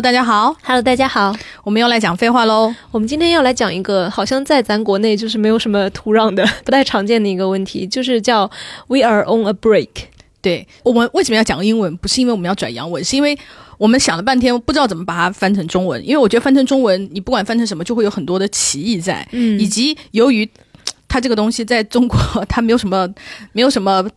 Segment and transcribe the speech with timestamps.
[0.00, 2.72] 大家好，Hello，大家好，我们又来讲废话喽。
[2.92, 8.48] 我们今天要来讲一个好像在咱国内就是没有什么土壤的、 不太常见的一个问题，就是叫
[8.86, 9.88] “We are on a break”。
[10.40, 11.96] 对我们为什么要讲英文？
[11.96, 13.36] 不是因为我们要转洋文，是因为
[13.76, 16.00] 我们想了半天不知道怎么把它翻成中文。
[16.06, 19.26] 因为我觉得翻成中文，你不管翻成什么，就会有很多的歧义在。
[19.32, 20.48] 嗯，以及由于
[21.08, 22.16] 它这个东西在中国，
[22.48, 23.12] 它没有什么，
[23.50, 24.08] 没有什么。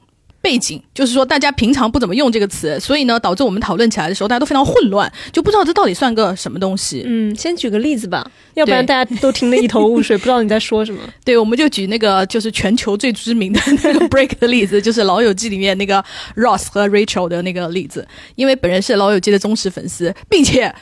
[0.42, 7.04] 背景就是说，大家平常不怎么用这个词，所以呢，导致我们讨论起来的时候，大家都非常混乱，就不知道这到底算个什么东西。
[7.06, 11.00] 嗯，先举个例子吧，要不然大家都听得一头雾水，不知道你在说什么。
[11.24, 16.04] 对，我们就举那个就是全球最知名的那个 break 的例子，就是《老友记》里面那个
[16.36, 18.08] Ross 和 Rachel 的那个例子。
[18.36, 20.74] 因为本人是《老友记》的忠实粉丝，并且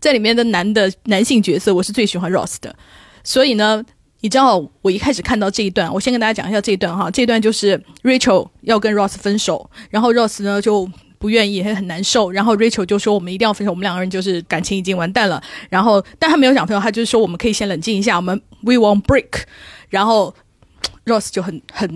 [0.00, 2.74] 在里面的男的男性角色，我是最喜欢 Ross 的，
[3.22, 3.84] 所以呢。
[4.26, 7.08] 你知道我一开始看到这一段，我先跟大家讲一下这一段哈。
[7.08, 10.90] 这一段就是 Rachel 要跟 Ross 分手，然后 Ross 呢就
[11.20, 12.32] 不愿意，也很难受。
[12.32, 15.40] 然后 Rachel 就说：“我们一定要分手，我们两个人就是感情已经完蛋了。”
[15.70, 19.44] 然后，但他没有讲分手，他就是说我们可以先冷静一下，我们 We won't break。
[19.90, 20.34] 然后
[21.04, 21.88] Ross 就很很，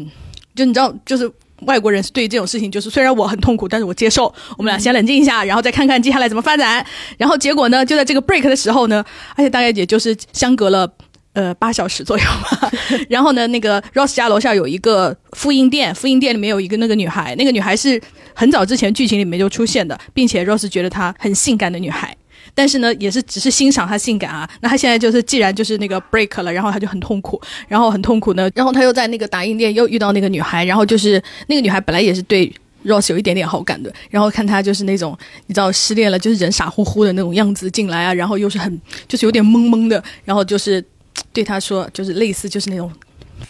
[0.55, 1.28] 就你知道，就是
[1.62, 4.33] 外国人是对这种事情，就是虽然我很痛苦，但是我接受。
[4.56, 6.87] 我们俩先冷静一下，然后再看看接下来怎么发展。
[7.19, 10.89] 然后结果呢，就在这个 break 的时候呢，而且大概也就是相隔了。
[11.33, 12.70] 呃，八小时左右吧。
[13.09, 18.00] 然后呢，那个 Ross 家楼下有一个复印店，复印店里面有一个那个女孩，那个女孩是
[18.34, 22.17] 很早之前剧情里面就出现的，并且 Ross 觉得她很性感的女孩，
[22.53, 24.50] 但是呢，也是只是欣赏她性感啊。
[24.61, 32.53] 那她现在就是既然就是那个 break 了，然后她就很痛苦，然后很痛苦呢，然后她又在那个打印店又遇到那个女孩，然后就是那个女孩本来也是对
[32.84, 40.84] Ross 有一点点好感的，然后看她就是那种你知道失恋了，就是人傻乎乎的那种样子进来啊，然后又是很就是有点懵懵的，然后就是。
[41.33, 42.93] 对他说，就是类似，就是那种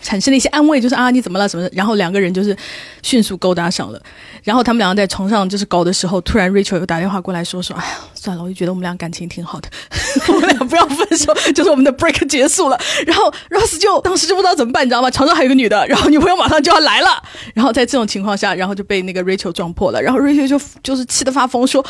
[0.02, 1.68] 产生了一些安慰，就是啊，你怎么了怎么。
[1.72, 2.56] 然后两个人就是
[3.02, 4.00] 迅速勾搭上了。
[4.42, 9.68] 然后他们两个在床上就是搞的时候，突然 Rachel 又打电话过来说说，哎呀，算了，我就觉得我们俩感情挺好的，
[10.28, 12.78] 我们俩不要分手，就是我们的 break 结束了。
[13.06, 15.10] 然后 Ross 就当时就不知道怎么办，你知道吗？
[15.10, 17.22] 床上还有个女的，然后女朋友马上就要来了。
[17.54, 20.00] 然后在这种情况下，然后就被那个 Rachel 撞破了。
[20.00, 21.84] 然后 Rachel 就就是气得发疯，说。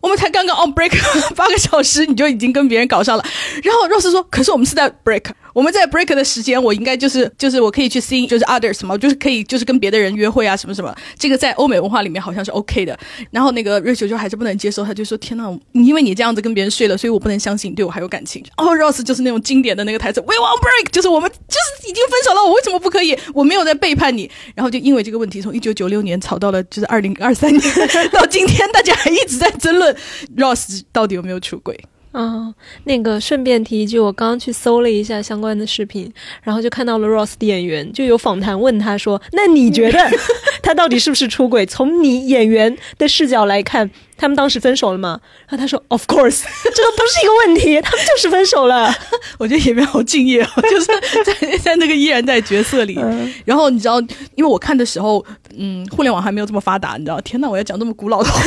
[0.00, 0.90] 我们才刚刚 on break
[1.34, 3.24] 八个小时，你就已经跟别人搞上了。
[3.62, 10.94] 然后 Rose 说：“可是我们是在 break，我们在 break 的时间，我应该就是就是我可以去 see 就是 others 嘛，就是可以就是跟别的人约会啊什么什么。
[11.18, 12.98] 这个在欧美文化里面好像是 OK 的。
[13.30, 18.44] 然后那个 Rachel 就还是不能接受，他就说：天呐，因为你这样子跟别人睡了，所以我不能相信你对我还有感情。
[18.56, 23.16] 哦，Rose 就是那种经典的那个台词：We want break，就是我们就是已经分手了，我为什么不可以？
[23.34, 24.30] 我没有在背叛你。
[24.54, 27.62] 然后就因为这个问题，从一九九六年吵到了就是二零二三年，
[28.12, 29.96] 到今天大家还一直在争论。”
[30.36, 31.78] Ross 到底有没有出轨？
[32.12, 32.52] 啊，
[32.84, 36.12] 那个顺便提一句，我刚刚去搜了一下相关的视频，
[36.42, 39.98] 然后就看到了 Ross 的演员，就有访谈问他说：“那你觉得
[40.62, 41.64] 他到底是不是出轨？
[41.64, 45.18] 从你演员的视角来看。”他们当时分手了吗？
[45.48, 48.94] 然后他说：“Of course， 这个不是一个问题，他们就是分手了。
[49.38, 50.86] ”我觉得演员好敬业哦， 就是
[51.24, 52.98] 在在那个依然在角色里。
[53.46, 53.98] 然后你知道，
[54.34, 55.24] 因为我看的时候，
[55.56, 57.18] 嗯，互联网还没有这么发达，你知道？
[57.22, 58.42] 天呐，我要讲这么古老的话。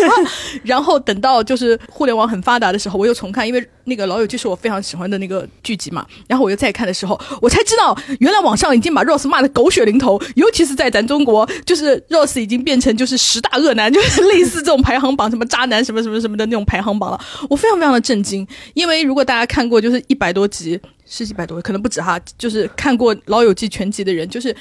[0.63, 6.05] 然后等到就是互联网很发达的时候，我又重看，因为那个《老友记》是我非常喜欢的那个剧集嘛。
[6.27, 15.62] 然后我又再看的时候，我才知道，原来网上已经把 Rose 骂的狗血淋头，尤其是在咱中国，就是 Rose 已经变成就是十大恶男，就是类似这种排行榜什么渣。
[15.65, 17.19] 男什么什么什么的那种排行榜了，
[17.49, 24.55] 我非常非常的震惊，因为如果大家看过就是一百多集，是一百多，可能不止哈，就是看过《老友记》全集的人，就是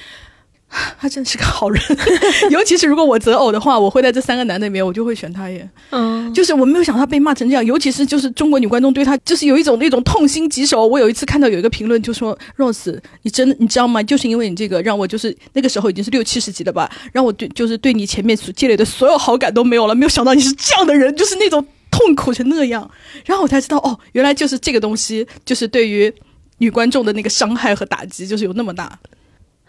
[0.99, 1.83] 他真的是个好人，
[2.51, 5.69] 尤其是如果我择偶的话，我会在这三个男的里面，我就会选他耶。
[5.91, 10.87] 嗯，就是我没有想到他被骂成这样，尤其是就是中国女观众对他就是有一种那种痛心疾首。
[10.87, 14.03] 我有一次看到有一个评论就说：“Rose，你真的你知道吗？
[14.03, 19.95] 就是因为你这个让我就是那个时候已经是六七十级了吧，让我对就是对你前面所积累的所有好感都没有了。
[19.95, 22.91] 没有想到你是这样的人，就是那种痛苦成那样。
[23.27, 26.13] 然后我才知道哦，原来就是这个东西，就是对于
[26.59, 28.99] 女观众的那个伤害和打击，就是有那么大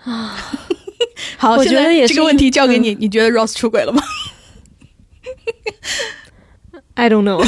[0.04, 0.40] 啊。
[1.38, 4.02] 好，我觉得也是这个问题交给你，你觉得 Rose 出轨了吗
[6.96, 7.44] ？I don't know，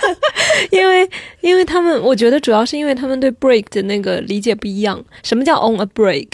[0.70, 1.08] 因为
[1.40, 5.04] 因为他们，我觉得主要是因为他们对 break 的那个理解不一样。
[5.22, 6.28] 什么叫 on a break？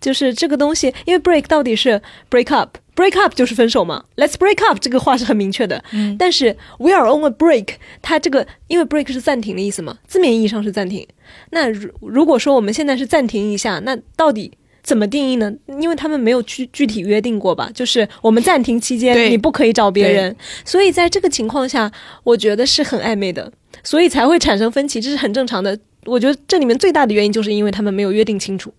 [0.00, 2.00] 就是这个东西，因为 break 到底是
[2.30, 4.04] break up，break up 就是分手嘛。
[4.16, 5.82] Let's break up 这个话是很明确的。
[5.92, 6.16] 嗯。
[6.18, 7.70] 但是 we are on a break，
[8.02, 11.06] 它这个因为 break 是暂停的意思嘛，字面意义上是暂停。
[11.50, 14.52] 那如如果说我们现在是暂停一下，那到底？
[14.88, 15.52] 怎么定义呢？
[15.82, 21.92] 因为他们没有具具体约定过吧，就是我们暂停期间你不可以找别人，所以在这个情况下，
[22.24, 23.52] 我觉得是很暧昧的，
[23.84, 25.78] 所以才会产生分歧，这是很正常的。
[26.06, 28.72] 我觉得这里面最大的原因就是因为他们没有约定清楚。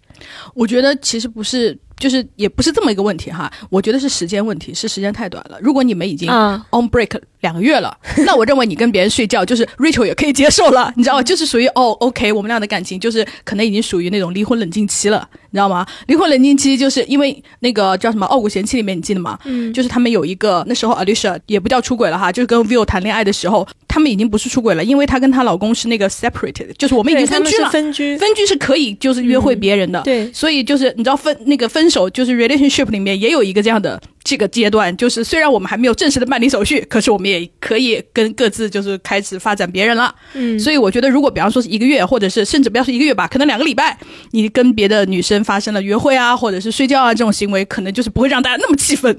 [0.54, 5.58] 我觉得其实不是就是也不是这么一个问题哈，我觉得是时间问题，是时间太短了。
[5.62, 7.96] 如果你们已经啊 on break 两个月了，
[8.26, 11.24] 那我认为你跟别人睡觉，就是 Rachel 也可以接受了，你知道吗？
[11.24, 15.86] 就是属于哦，OK，我们俩的感情就是可能已经属于那种离婚冷静期了，你知道吗？
[16.08, 19.38] 离婚冷静期就是因为那个叫什么《傲骨贤妻》里面你记得吗？
[19.46, 27.70] 嗯，就是他们有一个那时候 Alicia 也不叫出轨了哈，就是跟 Will 谈恋爱的时候，他们已经不是出轨了，因为她跟她老公是那个 separated，就是我们已经分居了。
[27.70, 40.14] 分居，分居是可以就是约会别人的，对所以就是你知道分那个分手就是 relationship 里面也有一个这样的这个阶段，就是虽然我们还没有正式的办理手续，可是我们也可以跟各自就是开始发展别人了。
[40.36, 43.98] 嗯，所以我觉得如果比方说是一个月，或者是甚至不要是一个月吧，可能两个礼拜，
[44.30, 49.18] 你跟别的女生发生了约会啊，或者是睡觉啊这种行为，可能就是不会让大家那么气愤。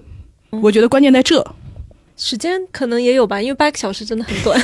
[0.62, 1.44] 我觉得关键在这。
[2.16, 4.62] 时间可能也有吧，因为八个小时真的很短。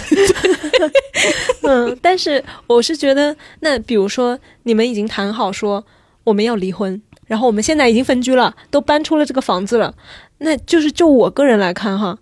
[1.65, 5.85] 嗯，但是我是觉得，那比如说你们已经谈好说
[6.23, 9.95] 我们要离婚，然后我们现在已经分居了，都搬出了这个房子了，
[10.39, 12.17] 那就是就我个人来看哈，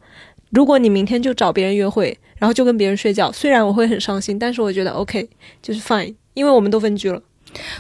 [0.50, 5.28] 如果你明天就找别人约会，然后就跟别人睡觉，虽然我会很伤心，但是我觉得 OK，
[5.62, 7.20] 就是 fine，因为我们都分居了。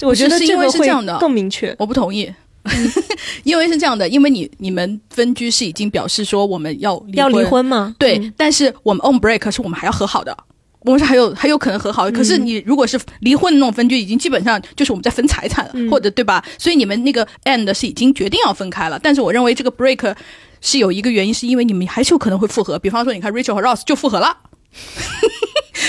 [0.02, 1.74] 我觉得是因为个会是这样的更明确。
[1.78, 2.32] 我不同意，
[3.42, 7.94] 因为是这样的，因为你你们分居是已经表示说我们要离要离婚吗？
[7.98, 10.36] 对，嗯但是我们 on break 是我们还要和好的。
[10.84, 16.44] 我们是还有还有可能和好的，可嗯是你如果是离婚的那种分居，已经基本上就是我们在分财产了，嗯或者对吧？
[16.58, 19.00] 所以你们那个 end 是已经决定要分开了。
[19.02, 20.14] 但是我认为这个 break
[20.60, 22.78] 是有一个原因，是因为你们还是有可能会复合。
[22.78, 24.36] 比方说，你看 Rachel 和 Ross 就复合了。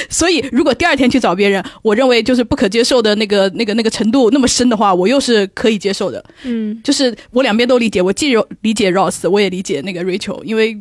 [0.09, 6.23] 所以，如果第二天去找别人，我认为就是不可接受的那个、那个、那个程度那么深的话，我又是可以接受的。
[6.43, 10.77] 嗯就是我两边都理解，我既理解 Ross，我也理解那个 Rachel，因为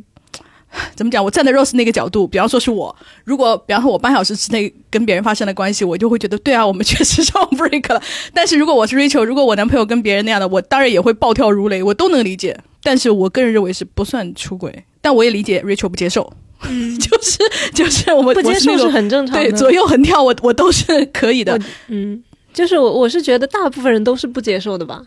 [0.96, 2.94] 怎么讲，我站在 Rose 那个角度，比方说是我，
[3.24, 8.02] 如果比方说我半小时之内跟别人发生了关系，我就会觉得对啊，我们 确实上 break 了。
[8.32, 12.58] 但是如果我是 Rachel，如果我男朋友跟别人那样的，我当然也会暴跳如雷，我都能理解。
[12.82, 16.30] 但是我个人认为是不算出轨，但我也理解 Rachel 不接受，
[16.68, 17.38] 嗯， 就是
[17.72, 19.42] 就是我们不接受是很正常的。
[19.42, 21.58] 对左右横跳，我我都是可以的。
[21.88, 22.22] 嗯，
[22.52, 25.02] 就是我我是觉得大部分人都是不接受的吧，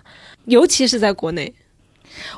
[0.45, 1.53] 尤其是在国内。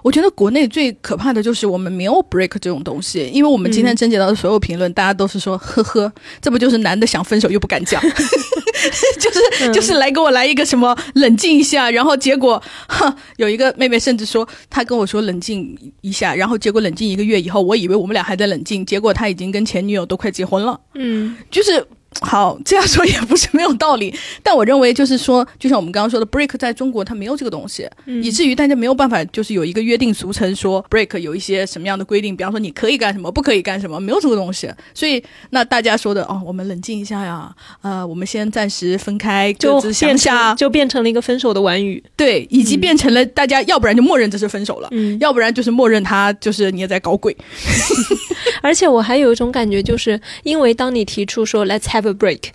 [0.03, 6.11] 我觉得国内最可怕的就是我们没有 break 这种东西，因为我们今天征集到的所有评论，大家都是说，呵呵，
[6.41, 8.01] 这不就是男的想分手又不敢讲，
[9.19, 21.37] 就是就是来给我来一个什么冷静一下，然后结果，哼，有一个妹妹甚至说，她跟我说冷静一下，然后结果冷静一个月以后，我以为我们俩还在冷静，结果他已经跟前女友都快结婚了，嗯。
[21.51, 21.85] 就是。
[22.21, 24.13] 好，这样说也不是没有道理，
[24.43, 34.69] 但我认为就是说，就像我们刚刚说的，break 在中国它没有这个东西，嗯以至于大家没有办法，就是有一个约定俗成说 break 有一些什么样的规定，比方说你可以干什么，不可以干什么，没有这个东西。
[34.93, 37.49] 所以那大家说的哦，我们冷静一下呀，
[37.81, 42.03] 呃，我们先暂时分开，各就自想变下成，就变成了一个分手的玩语。
[42.15, 47.35] 对，以及变成了大家要不然就默认这是分手了，嗯，要不然就是默认他就是你也在搞鬼。
[48.61, 52.49] 而且我还有一种感觉，就是因为当你提出说 “let's have a break”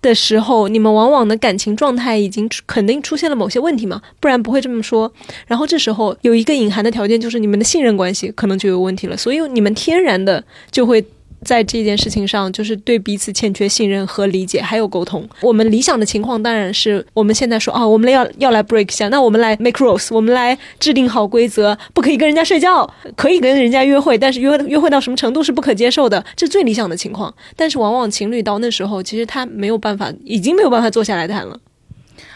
[0.00, 5.12] 的时候，你们往往的感情状态已经肯定出现了某些问题嘛，不然不会这么说。
[5.46, 11.04] 然后这时候有一个隐含的条件，就是你们的信任关系可能就有问题了，所以你们天然的就会。
[11.44, 15.26] 在这件事情上，就是对彼此欠缺信任和理解，还有沟通。
[15.40, 27.32] 我们理想的情况当然是我们现在说啊，我们要要来 break 一下，那我们来 make rules，我们来制定好规则，不可以跟人家睡觉，可以跟人家约会，但是约约会到什么程度是不可接受的，这最理想的情况。
[27.56, 31.58] 但是往往情侣到那时候，其实他没有办法，已经没有办法坐下来谈了。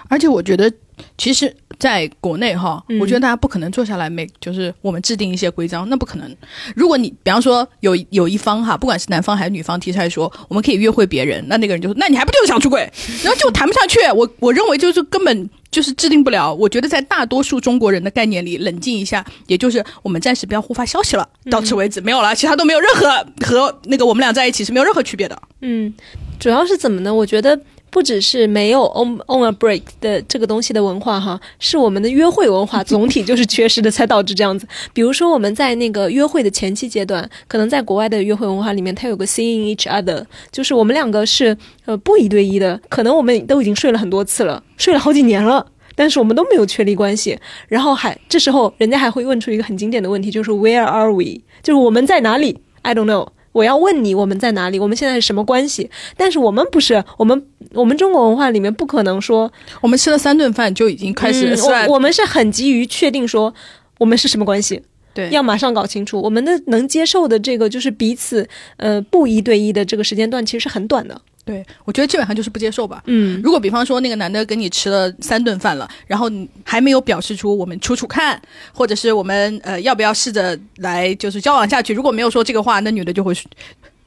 [0.09, 0.71] 而且我觉得，
[1.17, 6.37] 其实在国内哈，嗯我觉得大家不可能坐下来 make，就是我们制定一些规章，那不可能。
[6.77, 12.89] 如果你比方说有有一方哈，不管是男方还是女方提出来说我们可以约会别人，那那个人就说，那你还不就是想出轨？
[13.25, 13.99] 然后就谈不下去。
[14.15, 16.55] 我我认为就是根本就是制定不了。
[16.55, 25.37] 我觉得在大多数中国人的概念里，冷静一下，也就是我们暂时不要互发消息了，到此为止，没有了，其他都没有任何和那个我们俩在一起是没有任何区别的。
[25.63, 25.93] 嗯，
[26.39, 27.13] 主要是怎么呢？
[27.13, 27.59] 我觉得
[27.93, 34.67] 不只是没有 on on a break 的这个东西的文化哈，是我们的约会文化 总体就是缺失的，才导致这样子。
[34.95, 45.67] 比如说我们在那个约会的前期阶段，可能在国外的约会文化里面，它有个 seeing each other，就是我们两个是呃不一对一的，可能我们都已经睡了很多次了，睡了好几年了。
[45.95, 51.43] 但是我们都没有确立关系，然后还这时候人家还会问出一个很经典的问题，就是 Where are we？
[51.63, 53.29] 就是我们在哪里？I don't know。
[53.53, 54.79] 我要问你，我们在哪里？
[54.79, 55.91] 我们现在是什么关系？
[56.17, 63.53] 但是我们不是，我们我们中国文化里面不可能说我们吃了三顿饭就已经开始我我们是很急于确定说
[63.99, 64.83] 我们是什么关系，
[65.15, 66.21] 对要马上搞清楚。
[66.21, 71.21] 我们的能接受的这个就是彼此呃不一对一的这个时间段其实是很短的。
[71.45, 73.03] 对，我觉得基本上就是不接受吧。
[73.07, 78.41] 嗯如果比方说那个男的跟你吃了三顿饭了，然后你还没有表示出我们处处看，
[78.73, 83.35] 或者是我们呃要不要试着来就是交往下去，如果没有说这个话，那女的就会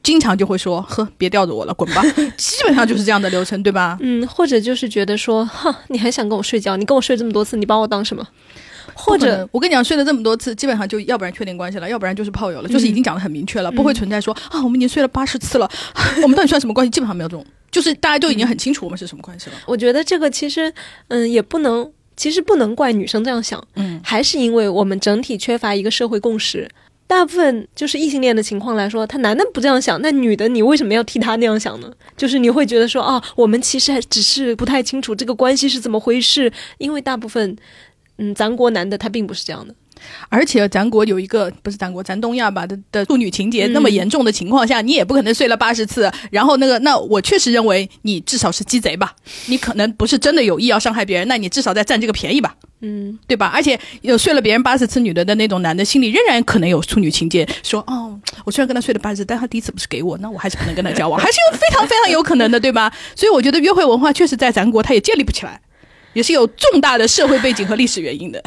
[0.02, 2.02] 经常就会说呵别吊着我了，滚吧，
[2.38, 3.98] 基本上就是这样的流程，对吧？
[4.00, 6.76] 嗯，或者就是觉得说，哼，你还想跟我睡觉？
[6.76, 8.26] 你跟我睡这么多次，你把我当什么？
[8.96, 15.70] 或者，我跟你讲，睡了这么多次，基本上就要不然确定关系了，要不然就是炮友了，就是已经讲得很明确了，不会存在说啊我们已经睡了八十次了，
[16.22, 16.90] 我们到底算什么关系？
[16.90, 19.56] 基本上没有这种，就是大家都已经很清楚我们是什么关系了。
[19.66, 20.72] 我觉得这个其实，
[21.08, 26.68] 嗯，也不能，其实不能怪女生这样想，嗯，还是因为我们整体缺乏一个社会共识。
[27.08, 31.88] 大部分就是异性恋的情况来说，他男的不这样想，那女的你为什么要替他那样想呢？
[32.16, 37.56] 就是你会觉得说啊，我们其实还只是不太清楚这个关系是怎么回事，因为大部分，
[38.18, 39.74] 嗯，咱国男的他并不是这样的。
[40.28, 46.12] 而且咱国有一个不是咱国，咱东亚吧的的处女情节嗯那么严重的情况下，你也不可能睡了八十次。
[46.30, 53.50] 然后那个，那我确实认为你至少是鸡贼吧，你可能不是真的有意要伤害别人，那你至少在占这个便宜吧，嗯，对吧？
[53.54, 62.92] 而且有睡了别人八十次女的的那种男的，心里仍然可能有处女情节，说哦，我虽然跟他睡了八十次，但他第一次不是给我，那我还是不能跟他交往，还是有非常非常有可能的，对吧？
[63.14, 65.58] 所以我觉得约会文化确实在咱国它也建立不起来，
[66.16, 68.42] 也是有重大的社会背景和历史原因的。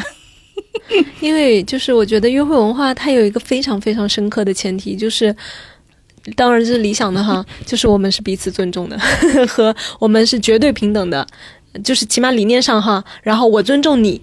[1.21, 5.33] 因为就是我觉得约会文化它有一个非常非常深刻的前提，就是
[6.35, 8.97] 当然这是理想的哈， 就是我们是彼此尊重的，
[9.47, 11.27] 和我们是绝对平等的，
[11.83, 14.19] 就是起码理念上哈，然后我尊重你，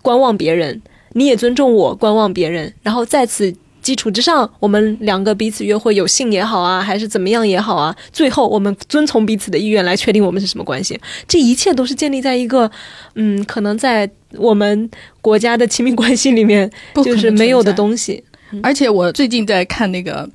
[0.00, 0.80] 观望别人，
[1.12, 3.54] 你也尊重我，观望别人，然后在此。
[3.86, 11.00] 基础之上，我们两个彼此约会有性也好啊，还是怎么样也好啊，最后我们遵从彼此的意愿来确定我们是什么关系。
[11.28, 12.68] 这一切都是建立在一个，
[13.14, 14.90] 嗯，可能在我们
[15.20, 18.20] 国家的亲密关系里面就是没有的东西。
[18.60, 20.28] 而且我最近在看那个，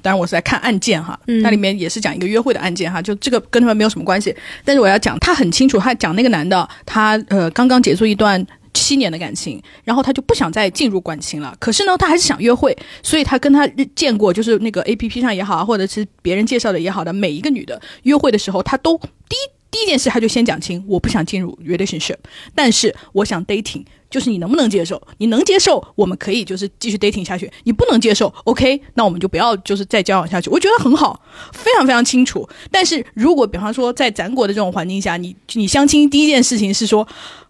[0.00, 4.34] 当然我是在看案件哈，那里面也是讲一个约会的案件哈，就这个跟他们没有什么关系。
[4.64, 8.42] 但是我要讲，他很清楚，他讲那个男的，他呃刚刚结束一段。
[8.76, 11.56] 七年的感情，然后他就不想再进入感情了。
[11.58, 19.38] 可是呢，他还是想约会，所以他跟他见过，就是那个 A P P 上也好啊，或者是别人介绍的也好的每一个女的约会的时候，他都第一
[19.70, 22.16] 第一件事他就先讲清，我不想进入 relationship，
[22.54, 25.00] 但是我想 dating，就是你能不能接受？
[25.18, 30.48] 你能接受，我们可以就是继续 dating 下去；你不能接受，OK，那我们就不要就是再交往下去。
[30.50, 31.20] 我觉得很好，
[31.52, 32.48] 非常非常清楚。
[32.70, 37.06] 但是如果比方说在咱国的这种环境下，你你相亲第一件事情是说。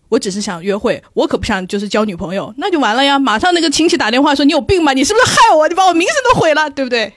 [0.08, 3.18] 我只是想约会，我可不想就是交女朋友，那就完了呀！
[3.18, 4.92] 马上那个亲戚打电话说你有病吗？
[4.92, 5.66] 你是不是害我？
[5.68, 7.12] 你把我名声都毁了，对不对？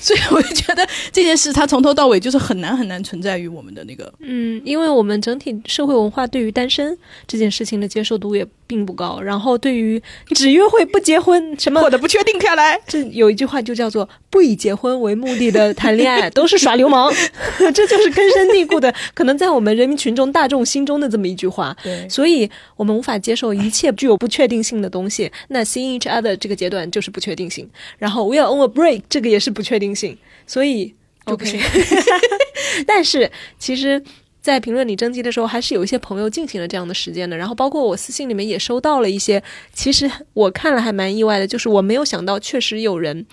[0.00, 10.00] 所以我就觉得这件事它从头到尾就是很难很难存在于我们的那个嗯，因为我们整体社会文化对于单身这件事情的接受度也并不高，然后对于
[10.34, 17.12] 只约会不结婚什么我的不确定下来，这有一句话就叫做“不以结婚为目的的谈恋爱都是耍流氓”
[17.74, 21.76] 这就是根深蒂固的，可能在我们人民群众大众心中的这么一句话。
[21.82, 25.30] 对所以我们无法接受一切具有不确定性的东西。
[25.48, 30.16] 那 seeing each other 这个阶段就是不确定性，然后 we are on a break 这个也是不确定性，
[30.46, 30.94] 所以
[31.26, 31.84] 就不行 OK。
[32.86, 34.02] 但是其实。
[34.42, 37.36] 在评论里征集的时候，还是有一些朋友进行了这样的实践的。
[37.36, 39.42] 然后，包括我私信里面也收到了一些，
[39.74, 43.26] 其实我看了还蛮意外的，就是我没有想到，确实有人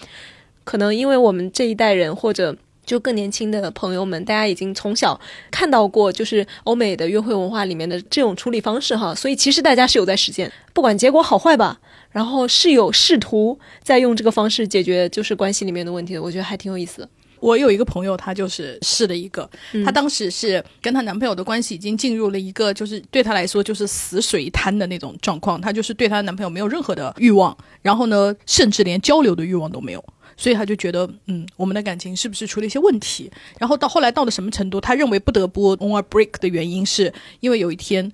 [0.65, 5.17] 可能因为我们这一代人或者就更年轻的朋友们，大家已经从小
[5.49, 11.79] 看到过就是欧美的约会文化里面的这种处理方式哈，所以其实大家是有在实践，不管结果好坏吧，
[12.17, 17.09] 然后是有试图在用这个方式解决就是关系里面的问题的，我觉得还挺有意思的。
[17.39, 30.03] 我有一个朋友，她就是试了一个，嗯她当时是跟她男朋友的关系已经进入了一个，就是对她来说就是死水滩的那种状况，她就是对她男朋友没有任何的欲望，然后呢，甚至连交流的欲望都没有。
[30.35, 33.31] 所以她就觉得，嗯，我们的感情是不是出了一些问题？
[33.59, 38.11] 然后到后来到了什么程度，她认为不得不 on a break 的原因是因为有一天，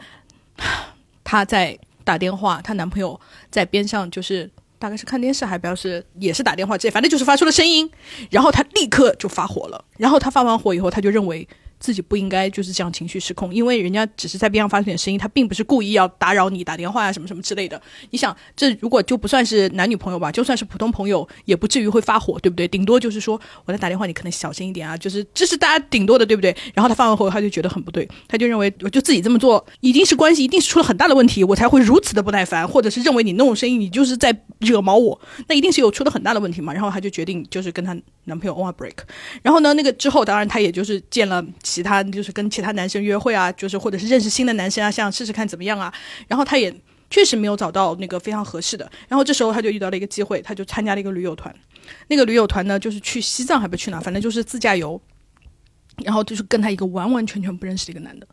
[1.24, 3.20] 她在打电话，她男朋友
[3.50, 7.90] 在边上就是大概是看电视，还表示也是打电话这，反正就是发出了声音，
[8.30, 9.86] 然后她立刻就发火了。
[9.98, 11.48] 然后她发完火以后，她就认为
[11.84, 17.80] 自己不应该就是这样情绪失控，因为人家只是在边上发出点声音，他并不是故意要打扰你打电话啊什么什么之类的。
[18.12, 22.66] 你想，这如果就不算是男女朋友吧，就算是普通朋友，也不至于会发火，对不对？
[22.66, 26.56] 顶多就是说我在打电话，你可能小心一点啊，就是这是大家顶多的，对不对？
[26.74, 36.72] 然后他发完火，他就觉得很不对，他就认为我就自己这么做，一定是关系一定是出了很大的问题，我才会如此的不耐烦，或者是认为你那种声音，你就是在惹毛我，那一定是有出了很大的问题嘛。
[36.72, 38.94] 然后他就决定就是跟她男朋友 on a break，
[39.42, 41.44] 然后呢，那个之后当然他也就是见了
[41.74, 45.92] 其他，就是跟其他男生约会啊，就是或者是认识新的男生啊，想试试看怎么样啊。
[46.28, 46.74] 然后他也
[47.10, 51.54] 确实没有找到那个非常合适的，然后这时候他就遇到了一个机会，他就参加了一个旅游团。
[52.10, 55.02] 那个旅友团呢，就是去西藏还不去哪，反正就是自驾游。
[56.04, 58.28] 然后就是跟他一个完完全全不认识的一个男的。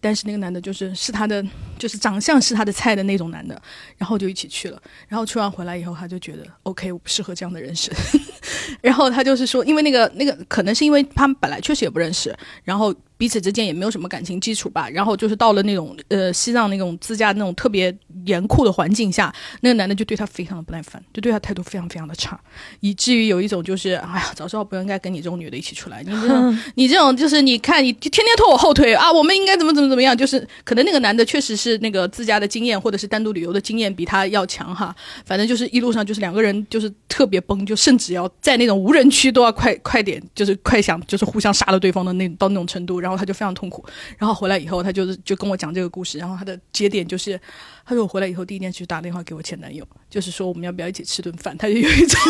[0.00, 1.44] 但是那个男的就是是他的，
[1.78, 3.60] 就是长相是他的菜的那种男的，
[3.96, 4.80] 然后就一起去了。
[5.08, 7.94] 然后去完回来以后，他就觉得 OK，我不适合这样的人生。
[8.80, 14.88] 然后他就是说，因为那个那个可能是因为他们本来确实也不认识，然后彼此之间也没有什么感情基础吧。
[14.88, 17.94] 然后就是到了那种呃西藏那种自驾那种特别
[18.24, 22.40] 严酷的环境下，那个男的就对他非常的不耐烦，就对他态度非常非常的差，
[22.80, 26.02] 以至于有一种就是哎呀，早知道不应该跟你这种女的一起出来。
[26.02, 30.16] 你这种你这种就是你看你天天拖我后腿啊，我们应该怎么怎么怎么样？
[30.16, 34.94] 就是可能那个男的确实是那个自驾的经验或者是单独旅游的经验比他要强哈。
[35.24, 43.00] 反正就是一路上就是两个人就是特别崩，就甚至要在那种无人区都要快快点，就是快想就是互相杀了对方的那到那种程度。
[43.00, 43.82] 然后然后他就非常痛苦。
[44.18, 46.18] 然后回来以后，他就就跟我讲这个故事。
[46.18, 47.40] 然后他的节点就是，
[47.86, 51.56] 他说我回来以后第一件去打电话给我前男友，就是说我们要不要一起吃顿饭。
[51.56, 52.20] 他就有一种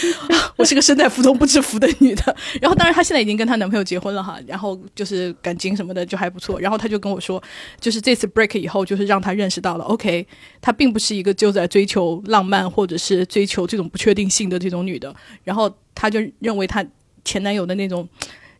[0.56, 2.36] 我是个身在福中不知福的女的。
[2.60, 6.60] 然后当然她现在已经跟她男朋友结婚了哈，然后就是感情什么的就还不错。
[6.60, 7.42] 然后他就跟我说，
[7.80, 10.26] 就是这次 break 以后，就是让他认识到了，OK，
[10.60, 15.14] 她并不是一个就在追求浪漫或者是追求这种不确定性的这种女的。
[15.44, 16.84] 然后他就认为他
[17.24, 18.06] 前男友的那种。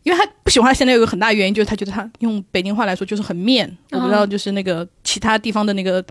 [0.07, 6.01] 因为他不喜欢他，现在有个很大原因就是他觉得他用北京话来说就是很面，我不知道就是那个其他地方的那个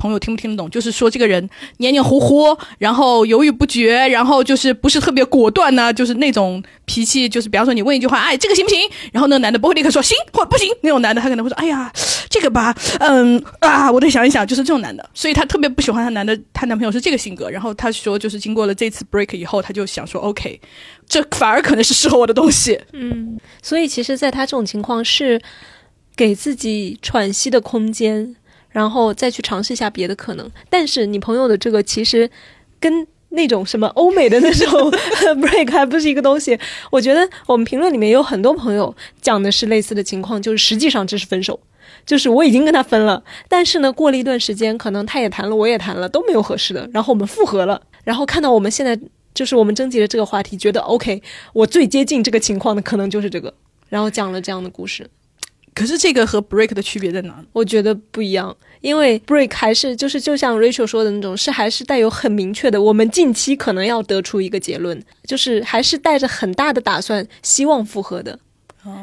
[0.00, 8.80] 朋友听不听得懂，就是说这个人黏黏糊糊，然后犹豫不决，然后就是不是特别果断呢，就是那种脾气，就是比方说你问一句话，哎，这个行不行？
[9.12, 11.92] 然后那个男的不会立刻说行或不行，那种男的他可能会说，哎呀，
[12.30, 17.50] 这个吧，嗯啊，我得想一想，就是这种男的，所以他特别不喜欢他男的，他男朋友是这个性格。
[17.50, 20.60] 然后他说，就是经过了这次 break 以后，他就想说，OK。
[21.08, 22.80] 这反而可能是适合我的东西。
[22.92, 25.40] 嗯，所以其实，在他这种情况是
[26.14, 28.36] 给自己喘息的空间，
[28.70, 30.50] 然后再去尝试一下别的可能。
[30.68, 32.30] 但是你朋友的这个其实
[32.78, 34.90] 跟那种什么欧美的那种
[35.40, 36.58] break 还不是一个东西。
[36.90, 41.60] 我觉得我们评论里面有很多朋友讲的是类似的情况，就是实际上这是分手，
[42.04, 48.98] 就是我已经跟他分了，但是呢，过了一段时间，可能他也谈了，我也谈了，都没有合适的，然后我们复合了，然后看到我们现在。
[49.32, 51.22] 就是我们征集的这个话题，觉得 OK，
[51.52, 53.54] 我最接近这个情况的可能就是这个，
[53.88, 55.08] 然后讲了这样的故事。
[55.80, 57.42] 可是这个和 break 的区别在哪？
[57.54, 68.38] 我觉得不一样，因为 break 还是就是就像 Rachel 说的那种，是还是带有很明确的，我们近期可能要得出一个结论，就是还是带着很大的打算，希望复合的。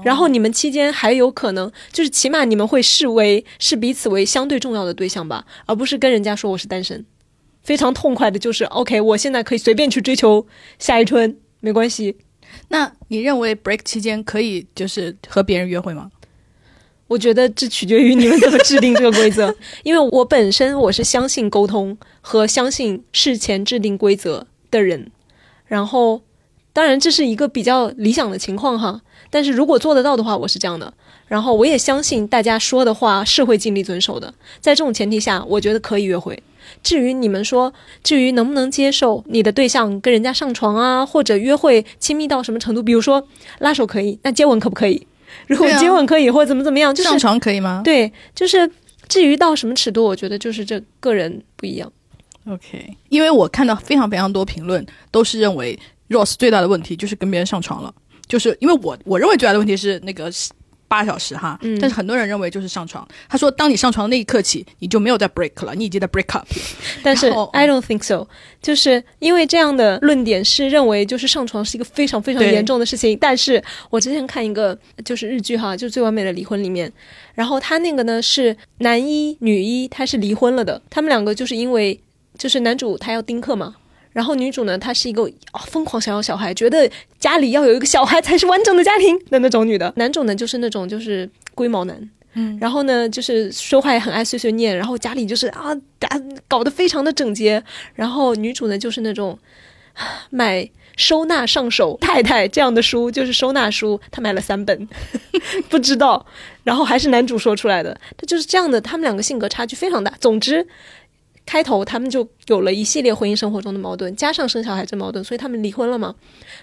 [0.03, 7.03] 然后你们期间还有可能，就是起码你们会视为是彼此为相对重要的对象吧，而不是跟人家说我是单身。
[7.63, 10.45] 非常痛快的就是 OK，我现在可以随便去追求
[10.77, 12.17] 夏一春，没关系。
[12.67, 16.11] 那你认为 break 期间可以就是和别人约会吗？
[17.07, 19.53] 我觉得这取决于你们怎么制定这个规则。
[19.83, 25.09] 因为我本身我是相信沟通和相信事前制定规则的人。
[25.65, 26.21] 然后，
[26.73, 29.01] 当然这是一个比较理想的情况哈。
[29.29, 30.93] 但是如果做得到的话，我是这样的。
[31.27, 34.33] 然后我也相信大家说的话是会尽力遵守的。
[34.61, 36.41] 在这种前提下，我觉得可以约会。
[36.81, 42.83] 至于你们说，至于能不能接受你的对象跟人家上床啊，或者约会亲密到什么程度？
[42.83, 43.27] 比如说
[43.59, 45.07] 拉手可以，那接吻可不可以？
[45.47, 47.81] 如果接吻可以，或者怎么怎么样，就是上床可以吗？
[47.83, 48.69] 对，就是
[49.07, 51.91] 至于到什么尺度，我觉得就是这个人不一样。
[52.47, 55.77] OK，因为我看到非常非常多评论都是认为
[56.09, 57.93] Rose 最大的问题就是跟别人上床了，
[58.27, 60.31] 就是因为我我认为最大的问题是那个。
[60.87, 63.07] 八小时哈，但是很多人认为就是上床。
[63.27, 66.47] 他说，当你上床的那一刻起，你就没有在 break 了，你已经在 break up。
[67.03, 68.27] 但是 I don't think so，
[68.61, 73.17] 就是因为这样的论点是认为就是上床是一个非常非常严重的事情。
[73.19, 76.91] 但是我之前看一个就是日剧哈，就是《最完美的离婚》里面，
[77.33, 81.99] 然后他那个呢是男一女一，他是离婚了的，他们两个就是因为
[82.37, 83.75] 就是男主他要丁克嘛。
[84.17, 85.31] 然后女主呢，她是一个
[85.67, 89.93] 疯狂想要小孩，觉得家里要有一个小孩才是完整的家庭的那种女的。
[89.95, 95.69] 男主呢，就是那种就是龟毛男，嗯，然后呢，就是说话也很爱碎碎念，然后家里就是啊，
[96.47, 97.63] 搞得非常的整洁。
[97.93, 99.37] 然后女主呢，就是那种
[100.31, 104.89] 买收纳上手太太这样的书，就是收纳书，她买了三本，
[105.69, 106.25] 不知道，
[106.63, 108.81] 然后还是男主说出来的，他就是这样的。
[108.81, 110.11] 他们两个性格差距非常大。
[110.19, 110.67] 总之。
[111.47, 116.13] 开头他们就有了一系列婚姻生活中的矛盾，加上生小孩这矛盾，所以他们离婚了嘛。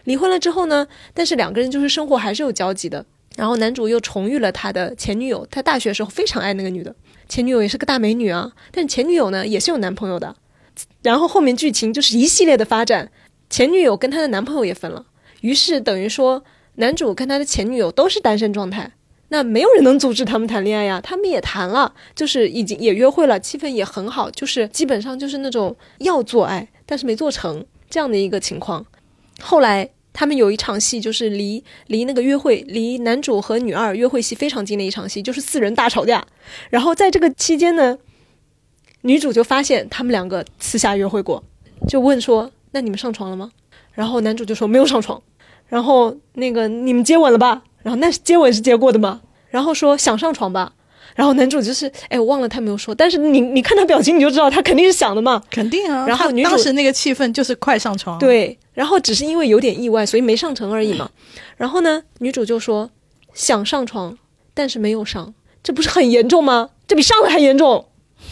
[0.04, 3.04] 离婚了之后呢，但是两个人就是生活还是有交集的。
[3.34, 6.94] 然后男主又重遇了他的前女友，他大学时候非常爱那个女的，
[7.28, 8.52] 前女友也是个大美女啊。
[8.70, 10.36] 但前女友呢也是有男朋友的。
[11.02, 13.10] 然后后面剧情就是一系列的发展，
[13.48, 15.06] 前女友跟她的男朋友也分了，
[15.40, 16.44] 于是等于说
[16.74, 18.92] 男主跟他的前女友都是单身状态。
[19.28, 28.84] 那没有人能阻止他们谈恋爱呀，他们也谈了，就是已经也约会了，气氛也很好，就是基本上就是那种要做爱，但是没做成这样的一个情况。
[29.40, 36.24] 后来他们有一场戏，就是离离那个约会，离男主和女二约会戏非常近的一场戏，就是四人大吵架。
[36.70, 37.98] 然后在这个期间呢，
[39.00, 41.42] 女主就发现他们两个私下约会过，
[41.88, 43.50] 就问说：“那你们上床了吗？”
[43.92, 45.20] 然后男主就说：“没有上床。”
[45.66, 47.64] 然后那个你们接吻了吧？
[47.84, 49.20] 然后那接吻是接过的吗？
[49.50, 50.72] 然后说想上床吧。
[51.14, 56.04] 然后男主就是，哎，我忘了他没有说，但是你你看他表情你就知道他肯定是想的嘛，肯定啊。
[56.08, 61.08] 然后女主当时那个气氛就是快上床，对，然后只是因为有点意外，所以没上成而已嘛。
[61.56, 62.90] 然后呢，女主就说
[63.32, 64.18] 想上床，
[64.54, 66.70] 但是没有上，这不是很严重吗？
[66.88, 67.86] 这比上了还严重。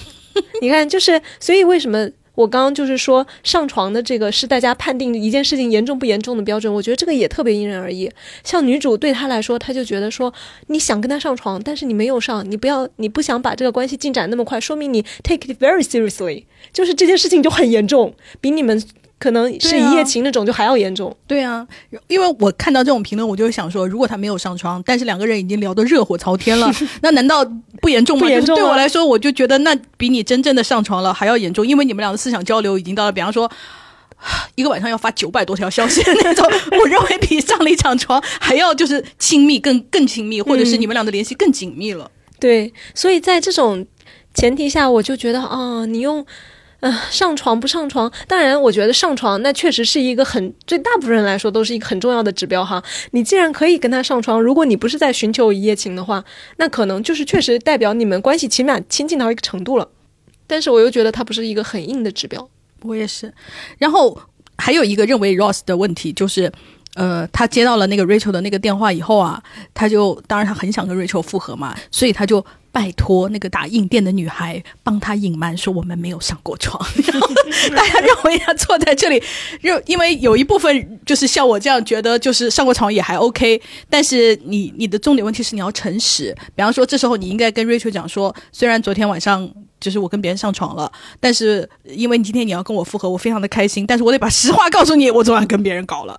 [0.60, 2.10] 你看，就是所以为什么？
[2.34, 6.72] 我刚刚就是说，上床的这个是大家判定一件事情严重不严重的标准。
[6.72, 8.10] 我觉得这个也特别因人而异。
[8.42, 10.32] 像女主对她来说，她就觉得说，
[10.68, 18.82] 你想跟她上床，但是你没有上，你不要，你不想把这个关系进展那么快，说明你 take it very seriously，就是这件事情就很严重，比你们。
[19.22, 21.64] 可能是一夜情那种就还要严重，对啊，
[22.08, 26.68] 因为我看到这种评论，我就会想说，如果他没有上床，但是两个人已经聊得热火朝天了，
[27.02, 27.46] 那难道
[27.80, 28.24] 不严重吗？
[28.24, 28.56] 不严重。
[28.56, 33.48] 对我来说，我就觉得那比你真正的上床了还要严重，因为你们俩的思想交流已经到了，比方说
[34.56, 36.44] 一个晚上要发九百多条消息的那种，
[36.76, 42.10] 我认为比上了一场床还要就是亲密更更亲密，或者是你们俩的联系更紧密了。
[42.40, 43.86] 对，所以在这种
[44.34, 46.26] 前提下，我就觉得啊，你用。
[46.82, 48.12] 嗯，上床不上床？
[48.26, 52.82] 当然，我觉得上床那确实是一个很，对大部分人来说都是一个很重要的指标哈。
[53.12, 56.24] 你既然可以跟他上床，如果你不是在寻求一夜情的话，
[56.56, 59.88] 那可能就是确实代表你们关系起码亲近到一个程度了。
[60.48, 62.48] 但是我又觉得它不是一个很硬的指标。
[62.82, 63.32] 我也是。
[63.78, 64.20] 然后
[64.58, 66.50] 还有一个认为 Ross 的问题就是，
[66.94, 69.40] 呃，他接到了那个 Rachel 的那个电话以后啊，
[69.72, 72.44] 他就当然他很想跟 Rachel 复合嘛，所以他就。
[72.72, 76.82] 拜托那个打印店的女孩帮他隐瞒说我们没有上过床，
[77.12, 77.28] 然 后
[77.76, 79.22] 大家认为他坐在这里，
[79.60, 96.18] 因因为有一部分就是像我这样觉得就是上过床也还 OK，但是你你的重点问题是你要诚实，比方说这时候你应该跟 Rachel 讲说，虽然昨天晚上就是我跟别人上床了，但是因为你今天你要跟我复合，我非常的开心，但是我得把实话告诉你，我昨晚跟别人搞了。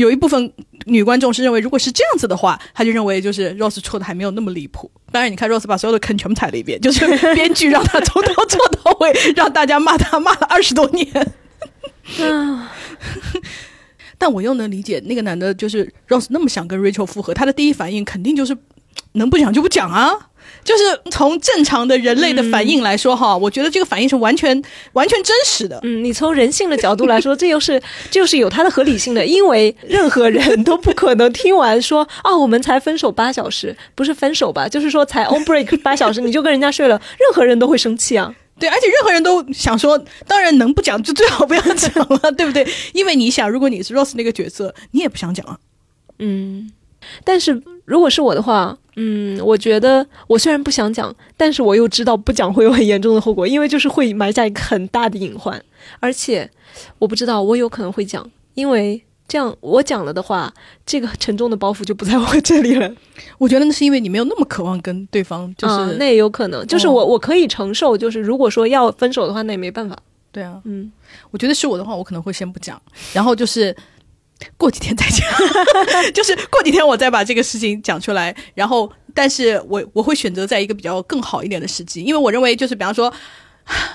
[0.00, 0.52] 有一部分
[0.86, 4.90] 女观众是认为，如果是这样子的话，她就认为就是 Rose 错的还没有那么离谱。
[5.12, 11.06] 当然，你看 Rose 把所有的坑全部踩了一遍，就是编剧让他从头做到尾，让大家骂他骂了二十多年。
[12.20, 12.72] 啊！
[14.18, 18.56] 但我又能理解那个男的，就是 Rose 那么想跟 Rachel 复合，他的第一反应肯定就是
[19.12, 20.29] 能不讲就不讲啊。
[20.64, 25.78] 就是从正常的人类的反应来说，哈，我觉得这个反应是完全完全真实的。
[25.82, 34.68] 嗯，你从人性的角度来说，这又是 就是有它的合理性的，因为任何人都不可能听完说啊，我们才分手八小时，不是分手吧？
[34.68, 38.34] 就是说才 on break 八小时，你就跟人家睡了，任何人都会生气啊。
[38.58, 41.90] 对，而且任何人都想说，当然能不讲就最好不要讲
[42.22, 42.66] 了， 对不对？
[42.92, 45.58] 因为你想，如果你是 Rose 那个角色，你也不想讲啊。
[46.18, 46.70] 嗯。
[47.24, 55.62] 但是如果是我的话，嗯，我觉得我虽然不想讲，但是我又知道不讲会有很严重的后果，因为就是会埋下一个很大的隐患。
[56.00, 56.50] 而且
[56.98, 60.52] 我不知道我有可能会讲，因为这样我讲了的话，
[60.84, 62.92] 这个沉重的包袱就不在我 这里了。
[63.38, 69.96] 我觉得那是因为你没有那么渴望跟对方，就是那也有可能，就是我我可以承受，就是如果说要分手的话，那也没办法。
[70.30, 70.92] 对啊，嗯，
[71.30, 72.80] 我觉得是我的话，我可能会先不讲，
[73.14, 73.74] 然后就是。
[74.56, 75.26] 过几天再讲，
[76.14, 78.34] 就是过几天我再把这个事情讲出来。
[78.54, 83.12] 然后，但是我我会选择在一个比较更好一点的时机，因为我认为就是比方说，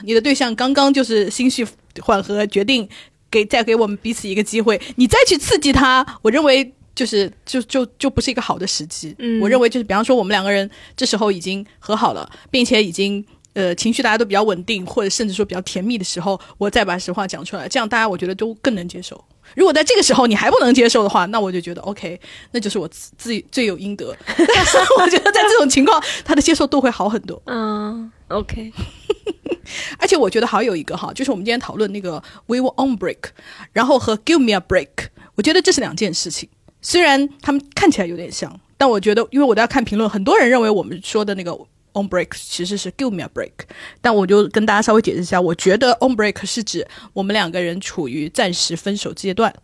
[0.04, 1.66] 你的对象刚刚就是心绪
[2.02, 2.88] 缓和，决定
[3.32, 9.16] 给再给我们彼此一个机会，你再去刺激他，我认为就是就就就不是一个好的时机。
[9.20, 19.22] 嗯，我认为就是比方说我们两个人这时候已经和好了，并且已经呃情绪大家都比较稳定，或者甚至说比较甜蜜的时候，我再把实话讲出来，这样大家我觉得都更能接受。
[19.54, 22.20] 如果在这个时候你还不能接受的话，那我就觉得 OK，
[22.52, 24.16] 那就是我自自己罪有应得。
[24.26, 27.42] 但是我觉得在这种情况，他的接受度会好很多。
[27.46, 28.72] 嗯，OK。
[29.98, 33.18] 而且我觉得还有一个哈，就是我们今天讨论那个 We were on break，
[33.72, 36.50] 然后和 Give me a break，我觉得这是两件事情。
[36.82, 41.58] 虽然他们看起来有点像，但我觉得，因为我都要看评论，很多人认为我们说的那个。
[41.96, 43.52] On break 其实是 give me a break，
[44.02, 49.56] 但我就跟大家稍微解释一下，我觉得 on break 是指我们两个人处于暂时分手阶段，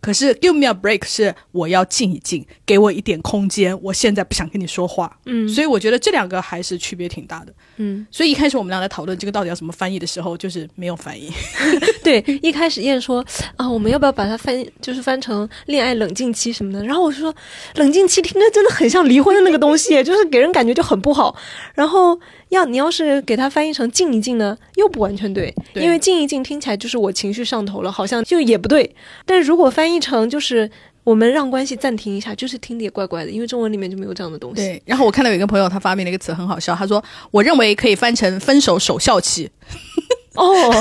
[0.00, 5.18] 可是 give me a break 是我要静一静，给我一点空间，我现在不想跟你说话。
[5.24, 7.52] 嗯，所以我觉得这两个还是区别挺大的。
[7.78, 11.32] 嗯，所以一开始我们俩在讨论这个到底要怎么翻译的时候，就是没有翻译，
[12.06, 13.24] 对，一开始燕说
[13.56, 16.80] 啊，我们要不要把它翻，就是翻成恋爱冷静期什么的？
[16.84, 17.34] 然后我就说，
[17.74, 21.34] 冷静期听着真的很像离婚的那个东西， 就是给人感觉就很不好。
[21.74, 22.16] 然后
[22.50, 28.94] 要你要是给它翻译成静一静呢，又不完全对，对因为静一静听起来就是我情绪上头了，好像就也不对。
[29.24, 30.70] 但是如果翻译成就是
[31.02, 34.62] 我们让关系暂停一下，就是听的也怪怪的，因为中文里面就没有这样的东西。
[34.62, 39.50] 对，然后我看到有一个朋友他发明了一个词很好笑，他说我认为可以翻成分手守孝期。
[40.36, 40.44] 哦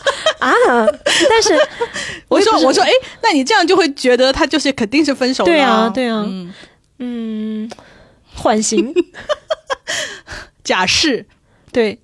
[0.40, 0.86] 啊，
[1.28, 1.54] 但是
[2.28, 2.90] 我说我说哎，
[3.22, 6.24] 那你这样就会觉得他就是肯定是分手了、对啊对啊。
[6.26, 6.54] 嗯，
[6.98, 7.70] 嗯，
[8.34, 8.92] 缓刑。
[10.64, 11.26] 假释。
[11.72, 11.98] 对，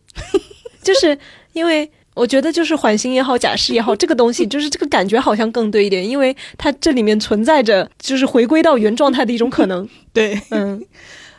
[0.82, 1.18] 就是
[1.52, 9.88] 因为我觉得就是缓刑也好，假释也好，这个东西 就是这个感觉好像更对一点，因为它这里面存在着就是回归到原状态的一种可能。
[10.12, 10.80] 对，嗯，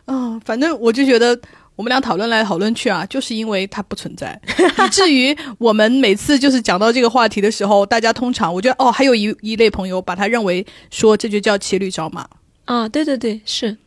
[0.06, 1.40] 啊、反正我就觉得
[1.78, 4.38] 我们俩讨论来讨论去啊，就是因为它不存在，
[4.86, 12.28] 以至于我们每次就是讲到这个话题的时候，大家通常我觉得哦，还有一一类朋友把它认为说这就叫骑驴找马。
[12.66, 13.78] 啊，对对对，是，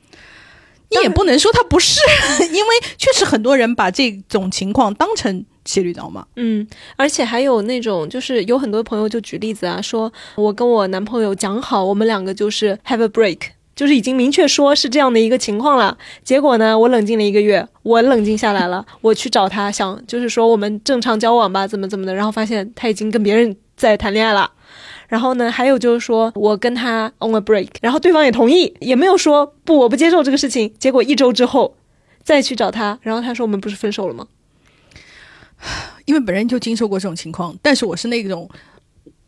[0.90, 2.00] 你也不能说它不是，
[2.52, 6.24] 因为确实很多人把这种情况当成骑驴找马。
[6.36, 13.38] 嗯，而且还有那种就是有很多朋友就举例子啊，说我跟我男朋友讲好，我们两个就是 have a break。
[13.80, 24.50] 就是已经明确说是这样的一个情况了，结果呢，我冷静了一个月，我冷静下来了， 我去找他，想就是说我们正常交往吧，怎么怎么的，然后发现他已经跟别人在谈恋爱了。
[25.08, 30.74] 然后呢，还有就是说我跟他 on a break，然后对方也同意，也没有说不，我不接受这个事情。
[30.78, 31.74] 结果一周之后
[32.22, 34.26] 再去找他，然后他说我们不是分手了吗？
[36.04, 38.46] 因为本人就经受过这种情况，但是我是那种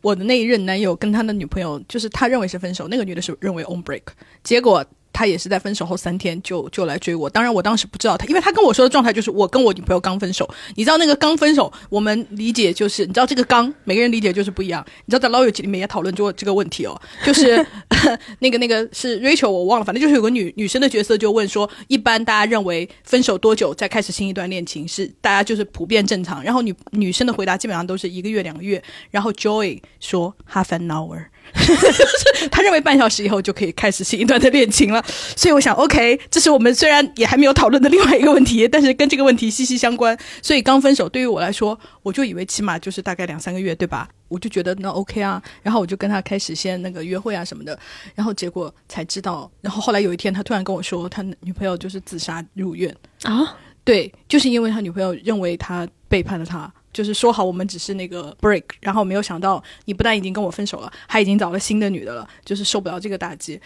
[0.02, 4.02] 我的那一任男友跟他的女朋友，就是他认为是分手，那个女的是认为 on break，
[4.42, 7.28] 结果他也是在分手后三天就就来追我。
[7.28, 10.48] 当然我当时不知道他，因为他跟我说的状态就是我跟我女朋友刚分手。
[10.76, 14.84] 你知道那个刚分手，我们理解就是你知道这个刚，每个人理解就是不一样。
[15.04, 17.64] 你知道在老友记里面也讨论过这个问题哦， 就是
[18.40, 31.26] 那个那个是 Rachel 我忘了，反正就是有个女女生的角色就问说，一般大家认为分手多久再开始新一段恋情是大家就是普遍正常，然后女女生的回答基本上都是一个月两个月，然后 Joy 说 half an hour。
[32.50, 35.04] 他认为半小时以后就可以开始新一段的恋情了，
[35.36, 40.16] 所以我想，OK，这是我们虽然也还没有讨论的另外一个问题，但是跟这个问题息息相关。
[40.40, 44.08] 所以刚分手对于我来说，我就以为起码就是大概两三个月，对吧？
[44.28, 47.78] 我就觉得那 OK 啊，然后我就跟他开始先那个约会啊什么的，
[48.14, 63.58] 然后结果才知道，然后后来有一天他突然跟我说，他女朋友就是自杀入院，啊，对，就是因为他女朋友认为他背叛了他，就是说好我们只是那个 break，然后没有想到你不但已经跟我分手了，还已经找了新的女的了，就是受不了这个打击，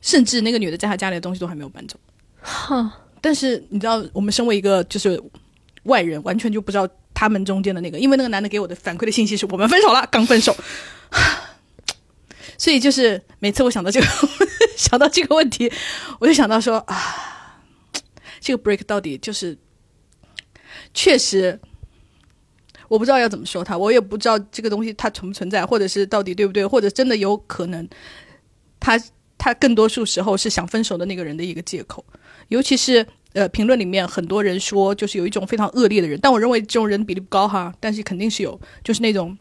[0.00, 1.98] 甚至那个女的在他家里的东西都还没有搬走。
[2.40, 5.22] 哈，但是你知道，我们身为一个就是
[5.82, 10.56] 外人，完全就不知道他们中间的那个，因为那个男的给我的反馈的信息是我们分手了，刚分手。
[12.56, 14.06] 所以就是每次我想到这个
[14.78, 15.70] 想到这个问题，
[16.18, 17.60] 我就想到说啊，
[18.40, 19.58] 这个 break 到底就是
[20.94, 21.60] 确实。
[22.88, 27.88] 我不知道要怎么说他，我也不知道这个东西它存不存在，或者是到底对不对，或者真的有可能，
[28.78, 29.00] 他
[29.38, 32.04] 他更多数时候是想分手的那个人的一个借口。
[32.48, 39.36] 尤其是呃，评论里面很多人说，就是有一种非常恶劣的人，但我认为这种人比例不高哈，但是肯定是有，就是那种。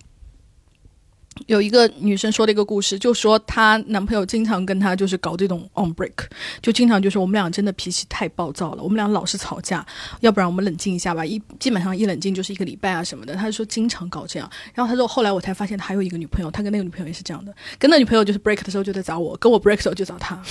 [1.47, 6.13] 有一个女生说了一个故事，就说她男朋友经常跟她就是搞这种 on break，
[6.61, 9.85] 就经常就是我们俩真的脾气太暴躁了，我们俩老是吵架，
[10.21, 11.25] 要不然我们冷静一下吧。
[11.25, 13.35] 一基本上一冷静就是一个礼拜啊什么的。
[13.35, 20.41] 她说经常搞这样，然后她说后来我才发现他还有一个女朋友，他跟那个女朋友也是这样的，跟那女朋友就是 break 的时候就在找我，跟我 break 的时候就找他。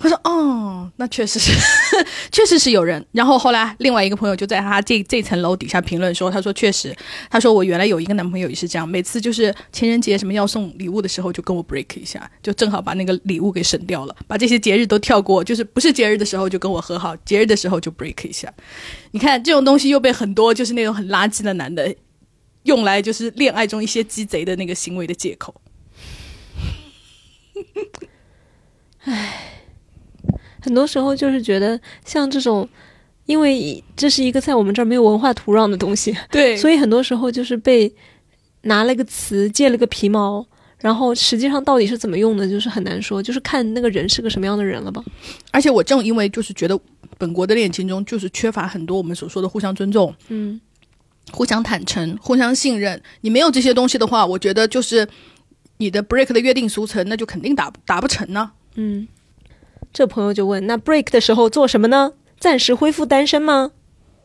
[0.00, 1.52] 我说哦，那确实是，
[2.30, 3.04] 确实是有人。
[3.12, 6.94] 然后后来另外一个朋友就在他这这层楼底下评论说，他说确实，
[7.30, 18.52] 他说我原来有一个男朋友也是这样，每次就是情人节什要送礼物的时候就跟我 break 一下，就正好把那个礼物给省掉了，把这些节日都跳过，就是不是节日的时候就跟我和好，节日的时候就 break 一下。
[19.12, 21.94] 你看这种东西又被很多就是那种很垃圾的男的
[22.64, 25.54] 用来就是恋爱中一些鸡贼的那个行为的借口。
[30.60, 32.68] 很多时候就是觉得像这种，
[33.26, 37.94] 因为这是一个在我们这儿没有文化土壤的东西，对所以很多时候就是被
[38.66, 40.46] 拿了个词借了个皮毛，
[40.78, 45.02] 然后实际上到底是怎么用的，就是很难说，就是看那个人是个什么样的人了吧。
[45.50, 46.78] 而且我正因为就是觉得
[47.18, 50.60] 本国的恋情中就是缺乏很多我们所说的互相尊重、嗯
[51.32, 53.02] 互相坦诚、互相信任。
[53.22, 55.08] 你没有这些东西的话，我觉得就是
[55.78, 58.52] 你的 break 的约定俗成，那就肯定达达不成呢。
[58.76, 59.08] 嗯，
[59.92, 62.12] 这朋友就问，那 break 的时候做什么呢？
[62.38, 63.72] 暂时恢复单身吗？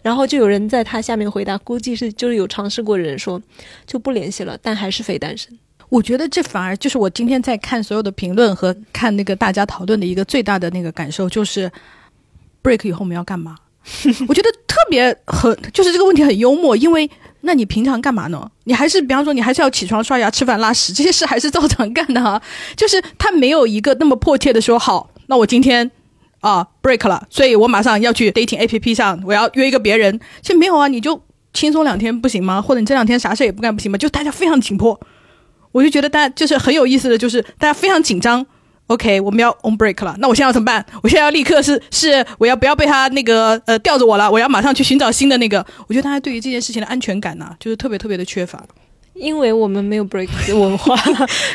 [0.02, 3.42] 然后就有人在他下面回答，估计是就是有尝试过的人说
[3.86, 5.58] 就不联系了，但还是非单身。
[5.90, 11.70] 我觉得这反而就是我今天在看所有的评论和看那个大家讨论的一个最大的那个感受，就是
[12.64, 13.58] break 以后我们要干嘛？
[14.30, 17.10] 我觉得特别很，就是这个问题很幽默，因为
[17.42, 18.50] 那你平常干嘛呢？
[18.66, 22.42] 你还是比方说你还是要起床刷牙、吃饭、拉屎这些事还是照常干的啊。
[22.78, 25.90] 就是他没有一个那么迫切的说好，那我今天
[26.42, 30.20] 啊 break 了，所以我马上要去 dating A P P 上，我要约一个别人。
[30.42, 31.24] 其实没有啊，你就
[31.54, 32.62] 轻松两天不行吗？
[32.62, 33.98] 或者你这两天啥事也不干不行吗？
[33.98, 35.00] 就大家非常紧迫。
[35.72, 38.46] 我就觉得大家就是很有意思的就是大家非常紧张
[38.88, 40.86] ，OK，我们要 on break 了，那我现在要怎么办？
[41.02, 44.30] 我现在要立刻是是我要不要被他那个呃吊着我了？
[44.30, 45.66] 我要马上去寻找新的那个。
[45.88, 48.62] 我觉得大家对于这件事情的安全感呢，就是特别特别的缺乏。
[49.14, 50.96] 因为我们没有 break 文化，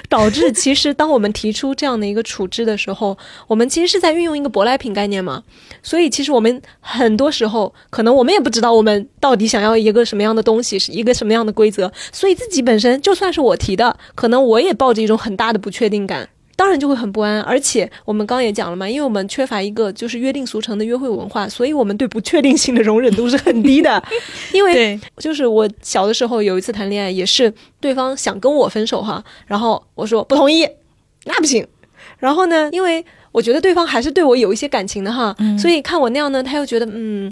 [0.09, 3.17] 导致其实当我们提出这样的一个处置的时候，
[3.47, 5.43] 我们其实是在运用一个舶来品概念嘛。
[5.83, 11.91] 所以其实我们很多时候可能我们也不知道我们到底想要一个什么样的东西，是一个什么样的规则。
[12.13, 16.29] 所以自己本身就算是我提的，可能我也抱着一种很大的不确定感。
[16.57, 24.03] 当然就会很不安，而且我们刚刚也讲了嘛，因为我们缺乏一个就是约定俗成的约会文化，所以我们对不确定性的容忍度是很低的。
[24.55, 30.67] 因为就是我小的时候有一次谈恋爱，也是对方想跟我分手哈，然后我说不同意，
[31.27, 31.67] 那不行。
[32.19, 37.31] 然后呢，因为我觉得对方还是对我有一些感情的哈，所以看我那样呢，他又觉得嗯，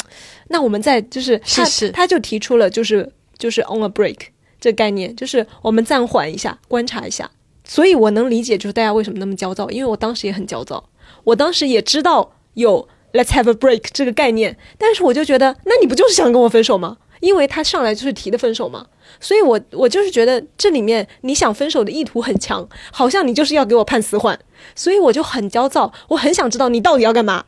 [0.49, 4.19] 那我们再就是他他就提出了就是就是 on a break
[4.61, 7.31] 这概念，就是我们暂缓一下，观察一下。
[7.67, 10.85] 所以，我能理解就是大家为什么那么焦躁，因为我当时也很焦躁。
[11.25, 16.99] 我当时也知道有 “let's have a break” 这个概念，但是我就觉得，那你不就是想跟我分手吗？
[17.21, 18.87] 因为他上来就是提的分手嘛。
[19.19, 24.39] 所以我我就是觉得这里面你想分手的意图很强，好像你就是要给我判死缓。
[24.75, 27.43] 所以我就很焦躁，我很想知道你到底要干嘛。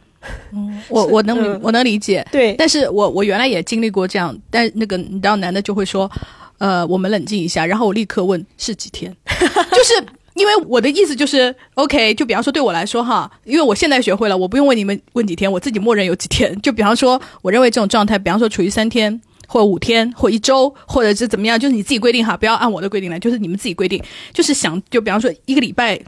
[0.53, 2.55] 嗯，我我能我能理解，对。
[2.55, 6.11] 但是我我原来也经历过这样，但那个你知道，男的就会说。
[6.59, 16.59] 呃，我们冷静一下，然后我立刻问是几天， 就是因为我的意思就是，OK，就比方说对我来说哈，因为我现在学会了，我不用问你们问几天，我自己默认有几天。
[16.61, 26.01] 就比方说，我认为这种状态，比方说处于三天或五天或一周，或者是怎么样，就是你自己规定哈，不要按我的规定来，就是你们自己规定，就是想就比方说一个礼拜，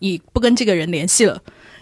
[0.00, 1.40] 你不跟这个人联系了。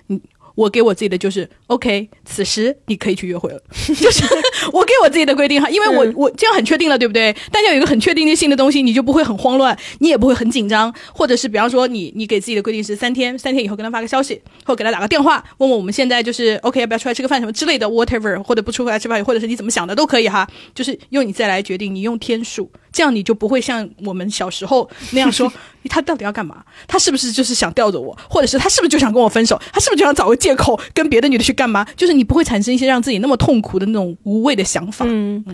[0.09, 0.21] 你
[0.55, 4.25] 我给我自己的就是 OK，此时你可以去约会了， 就是
[4.73, 7.33] 我给我自己的规定哈，因为我我这样很确定了，对不对？
[7.51, 22.71] 大家有一个很确定性的东西，你就不会很慌乱，你也不会很紧张，或者是比方说你你给自己的规定是三天，三天以后跟他发个消息，或给他打个电话，问问我们现在就是 OK 要不要出来吃个饭什么之类的，whatever，或者不出来吃饭，或者是你怎么想的都可以哈，就是用你再来决定，你用天数。
[22.93, 25.53] 这样你就不会像我们小时候那样说，
[25.89, 26.65] 他到底要干嘛？
[26.87, 29.61] 他是不是就是想吊着我，或者是他是不是就想跟我分手？
[29.73, 31.87] 他是不是就想找个借口跟别的女的去干嘛？
[31.97, 35.05] 就是你不会产生一些让自己那么痛苦的那种无谓的想法。
[35.09, 35.45] 嗯。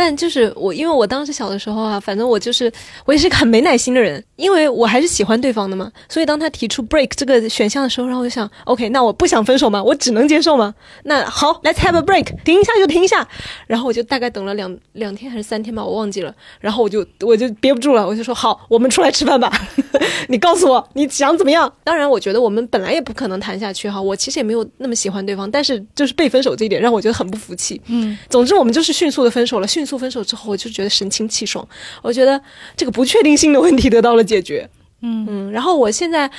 [0.00, 2.72] 但就是我，因为我当时小的时候啊，反正我就是
[3.04, 5.92] 我也是个很没耐心的人，因为我还是喜欢对方的嘛。
[6.08, 9.84] 所以当他提出 break 这个选项的时候，然后我就想，OK，那我不想分手吗？
[9.84, 10.74] 我只能接受吗？
[11.04, 13.28] 那好，Let's have a break，停一下就停一下。
[13.66, 16.34] 然后我就大概等了两两天还是三天吧，我忘记了。
[16.60, 19.52] 然后我就我就憋不住了，我就说好，我们出来吃饭吧。
[20.28, 21.70] 你告诉我你想怎么样？
[21.84, 24.00] 当然，我觉得我们本来也不可能谈下去哈。
[24.00, 27.78] 我其实也没有那么喜欢对方，但是就是被分手这一点让我觉得很不服气。
[27.88, 29.66] 嗯，总之我们就是迅速的分手了。
[29.66, 31.66] 迅速分手之后，我就觉得神清气爽。
[32.00, 32.40] 我觉得
[32.76, 34.70] 这个不确定性的问题得到了解决。
[35.02, 36.30] 嗯嗯，然后我现在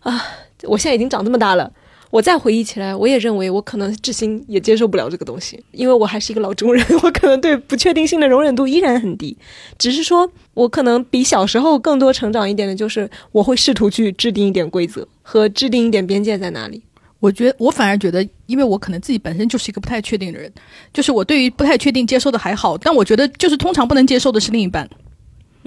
[0.00, 0.24] 啊，
[0.62, 1.70] 我现在已经长这么大了，
[2.10, 9.36] 我再回忆起来，我也认为我可能至今也接受不了这个东西，因为我还是一个老中人，我可能对不确定性的容忍度依然很低。
[9.76, 16.82] 只是说我可能比小时候更多成长一点的，就是我会试图去制定一点规则和制定一点边界在哪里。
[17.20, 20.52] 我觉得我反而觉得，因为我可能自己本身就是一个不太确定的人，
[20.92, 24.88] 就是我对于不太确定接受的还好，但我觉得就是通常不能接受的是另一半。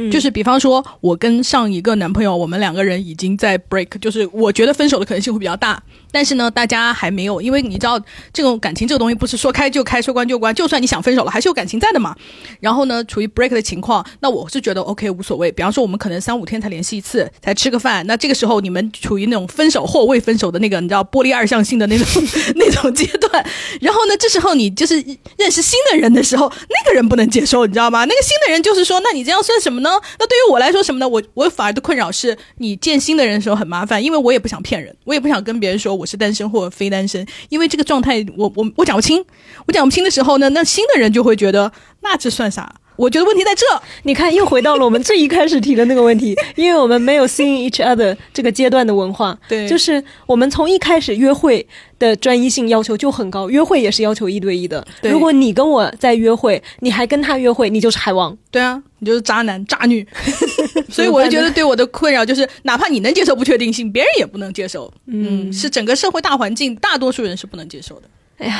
[0.09, 5.83] 就是比方说，我跟上一个男朋友，我们两个人已经在 break，就是我觉得分手的可能性会比较大。
[6.11, 7.99] 但是呢，大家还没有，因为你知道，
[8.33, 10.53] 这种感情这个东西不是说开就开，说关就关。
[10.53, 12.15] 就算你想分手了，还是有感情在的嘛。
[12.59, 15.51] 然后呢，处于 break 的情况，那我是觉得 OK 无所谓。
[15.51, 18.05] 比方说，我们可能三五天才联系一次，才吃个饭。
[18.07, 22.05] 那这个时候你们处于那种分手或未分手的那个，你知道玻璃二象性的那种
[22.55, 23.45] 那种阶段。
[23.79, 24.95] 然后呢，这时候你就是
[25.37, 27.99] 认识新的人的时候，那个人不能接受，你知道吗？
[28.05, 29.89] 那个新的人就是说，那你这样算什么呢？
[30.19, 31.07] 那对于我来说什么呢？
[31.07, 39.23] 我我反而的困扰是你见新的人的时候很麻烦，因为我也不想骗人，我也不想跟别人说我是单身或非单身，因为这个状态我我我讲不清，
[39.67, 42.80] 我讲不清的时候呢，那新的人就会觉得那这算啥？
[43.01, 43.65] 我觉得问题在这。
[44.03, 49.35] 你看，又回到了我们最一开始提的那个问题， 因为我们没有 seeing each other 这个阶段的文化。
[49.49, 51.65] 对就是我们从一开始约会
[51.97, 54.85] 的专一性要求就很高，约会也是要求一对一的。
[55.01, 58.37] 对如果你跟我在约会，你还跟他约会，你就是海王。
[58.51, 60.05] 对啊，你就是渣男渣女，
[60.91, 64.93] 所以我就觉得对我的困扰就是，哪怕你能接受不确定性，别人也不能接受。
[65.07, 68.03] 嗯，是整个社会大环境，大多数人是不能接受的。
[68.41, 68.59] 哎呀，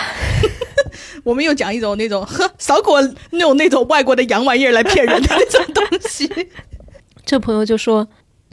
[1.26, 3.02] 我们又讲一种那种呵少给我
[3.32, 6.30] 那种那种外国的洋玩意儿来骗人的那种东西。
[7.26, 8.08] 这朋友就说。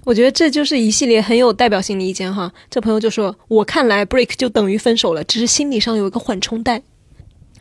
[0.05, 2.51] 我觉得这就是一系列很有代表性的意见哈。
[2.71, 6.81] 这朋友就说：“我看来 break 就等于分手了，只是心理上有一个缓冲带。”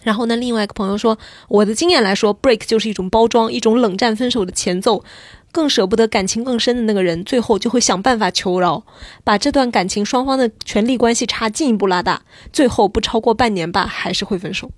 [0.04, 1.18] 然后呢，另外一个朋友说
[1.50, 5.04] ：“我的经验来说，break 就是一种包装，一种冷战分手的前奏。
[5.52, 8.84] 更舍不得感情更深的那个人，最后就会想办法求饶，
[9.24, 12.22] 把这段感情双方的权力关系差进一步拉大，
[12.52, 14.70] 最后不超过半年吧，还是会分手。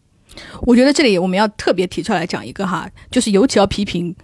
[0.61, 4.15] 我觉得这里我们要特别提出来讲一个哈，就是尤其要批评。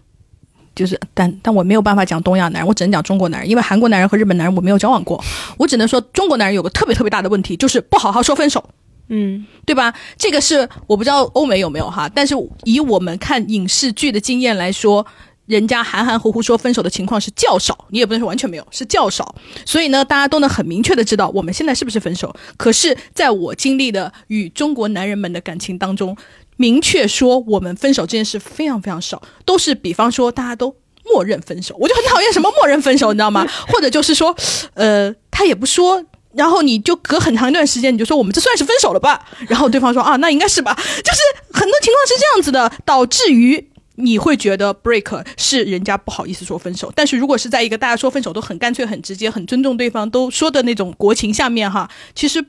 [0.74, 5.24] 就是，但但我没有办法讲东亚男人，我只能讲中国男人，因为韩国男人和日本男人我没有交往过，
[5.58, 8.62] 我只能说中国男人有个特别特别大的问题，就是不好好说分手，
[9.08, 9.94] 嗯，对吧？
[10.18, 12.36] 这个是我不知道欧美有没有哈，但是
[12.66, 15.08] 以我们看影视剧的经验来说，
[15.46, 19.36] 人家含含糊糊说分手的情况是较少，你也不能说完全没有，是较少。
[19.66, 22.36] 所以呢，大家都能很明确的知道我们现在是不是分手。
[22.58, 26.16] 可是，在我经历的与中国男人们的感情当中，
[26.58, 33.48] 明确说我们分手这件事非常非常少，都是比方说大家都默认分手，我就很讨厌什么默认分手，你知道吗？
[33.68, 34.36] 或者就是说，
[34.74, 36.04] 呃，他也不说。
[36.34, 39.26] 然后你就隔很长一段时间，你就说我们这算是分手了吧？
[39.48, 40.74] 然后对方说啊，那应该是吧。
[40.76, 41.20] 就是
[41.54, 46.92] 很多情况是这样子的，导致于你会觉得 break 是人家不好意思说分手。
[46.96, 52.44] 但是如果是在一个大家说分手都很干脆、很直接、很尊重对方都说的那种国情下面哈，其实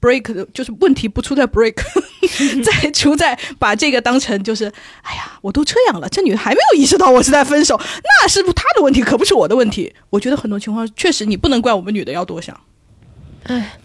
[0.00, 1.74] break 就是问题不出在 break，
[2.62, 4.72] 在出在把这个当成就是，
[5.02, 9.92] 哎呀，我都这样了，这女的还没有意识到我是在分手，那是不她的问题，可不是我的问题。
[10.10, 12.58] 我觉得很多情况确实你不能怪我们女的要多想。
[13.44, 13.78] 唉，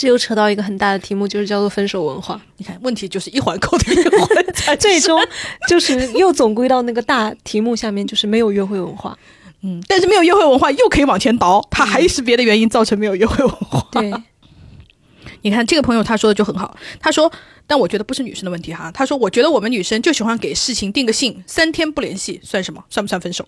[0.00, 2.40] 这又扯到一个很大的题目，就是叫做分手文化。
[2.56, 4.26] 你看，问题就是一环扣着一环，
[4.80, 5.20] 最终
[5.68, 9.14] 就是又总归到那个大题目下面，就是没有约会文化。
[9.62, 13.86] 嗯，但是没有约会文化又可以往前倒，它还是别的原因造成没有约会文化。
[13.92, 14.10] 对，
[15.42, 17.30] 你看这个朋友他说的就很好，他说，
[17.66, 18.90] 但我觉得不是女生的问题哈。
[18.92, 22.82] 他说，我觉得我们女生就喜欢给事情定个性，三天不联系算什么？
[22.90, 23.46] 算不算分手？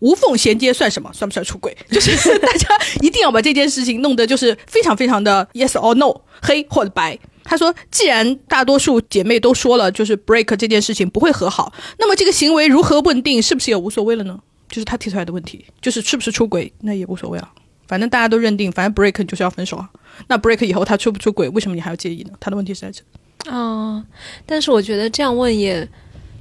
[0.00, 1.10] 无缝衔接算什么？
[1.12, 1.76] 算不算出轨？
[1.90, 2.68] 就是大家
[3.00, 7.18] 一定要把这件事情弄得就是非常非常的 yes or no，黑或者白。
[7.42, 14.38] 他说，既然大多数姐妹都说了，就是 break 这件事情不会和好，那么这个行为如何问定，是不是也无所谓了呢？
[14.68, 17.52] 就是他提出来的问题，就是是不是出轨，那也无所谓啊。
[17.86, 19.88] 反正大家都认定，反正 break 就是要分手啊。
[20.28, 22.30] 那 break 以后他出不出轨，为什么你还要介意呢？
[22.40, 23.02] 他的问题是在这。
[23.50, 24.02] 啊、
[24.46, 25.86] 但是我觉得这样问也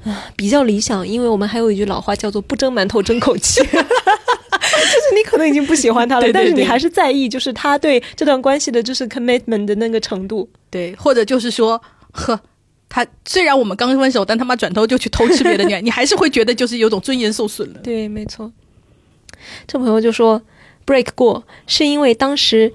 [0.05, 10.49] 啊比较理想，因为我们还有一句老话叫做“不蒸馒头争口气”， 就是你可能已经不喜欢他了，对对对但是你还是在意，就是他对这段关系的就是 commitment 的那个程度。
[10.69, 11.81] 对，或者就是说，
[12.11, 12.39] 呵，
[12.87, 17.79] 他虽然我们刚分手，但他妈转头就去偷吃别的女人， 你还是会觉得就是有种尊严受损了。
[17.83, 18.49] 对，没错。
[19.67, 20.41] 这朋友就说
[20.85, 22.73] ，break 过是因为当时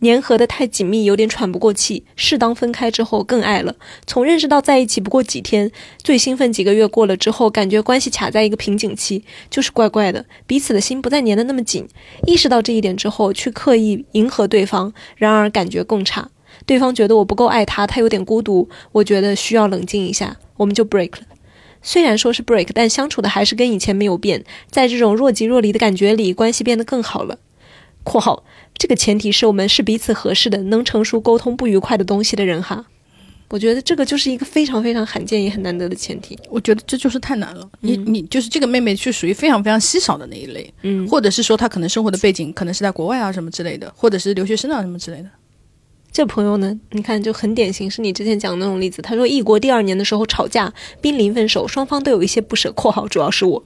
[0.00, 2.04] 粘合的太紧密，有点喘不过气。
[2.14, 3.74] 适当分开之后更爱了。
[4.06, 11.88] 从认识到在一起不过几天，最兴奋几个月过了之后，感觉关系卡在一个瓶颈期，就是怪怪的，彼此的心不再粘得那么紧。
[12.26, 16.30] 意识到这一点之后，去刻意迎合对方，然而感觉更差。
[16.64, 21.26] 对方觉得我不够爱他，他有点孤独，我觉得需要冷静一下，我们就 break 了。
[21.82, 27.38] 虽然说是 break，但相处的还是跟以前没有变，在这种若即若离的感觉里，关系变得更好了。
[28.08, 28.42] （括号
[28.74, 32.86] 这个前提是我们是彼此合适的，能成熟沟通不愉快的东西的人哈。）
[33.50, 36.38] 我觉得这个就是一个非常非常罕见也很难得的前提。
[36.50, 37.66] 我觉得这就是太难了。
[37.80, 45.30] 你你就是这个妹妹是属于非常非常稀少的那一类，嗯，或者是说她可能生活的背景可能是在国外啊什么之类的，或者是留学生啊什么之类的。
[46.10, 49.00] 这朋友呢，你看就很典型，是你之前讲的那种例子。
[49.00, 53.64] 他说，异国第二年的时候吵架，濒临分手，双方都有一些不舍（括号主要是我）。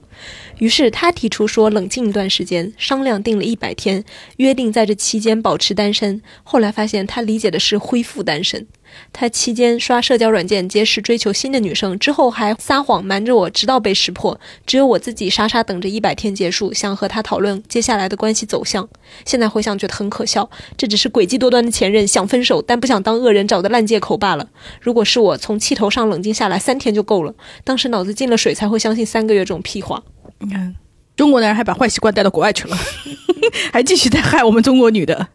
[0.59, 4.03] 于是他提出说冷静一段时间，商量定了一百天，
[4.37, 6.21] 约定在这期间保持单身。
[6.43, 8.67] 后来发现他理解的是恢复单身。
[9.11, 14.39] 他期间刷社交软件结识追求新的女生，之后还撒谎瞒着我，直到被识破。
[14.65, 18.87] 只有我自己傻傻等着一百天结束，想和他讨论接下来的关系走向。
[19.25, 24.49] 现在回想觉得很可笑，这只是诡计多端的前任想分手，但不想当恶人找的烂借口罢了。
[24.81, 27.33] 如果是我，从气头上冷静下来三天就够了。
[27.63, 30.03] 当时脑子进了水，才会相信三个月这种屁话。
[30.39, 30.75] 你看，
[31.15, 32.77] 中国男人还把坏习惯带到国外去了，
[33.71, 35.29] 还继续在害我们中国女的。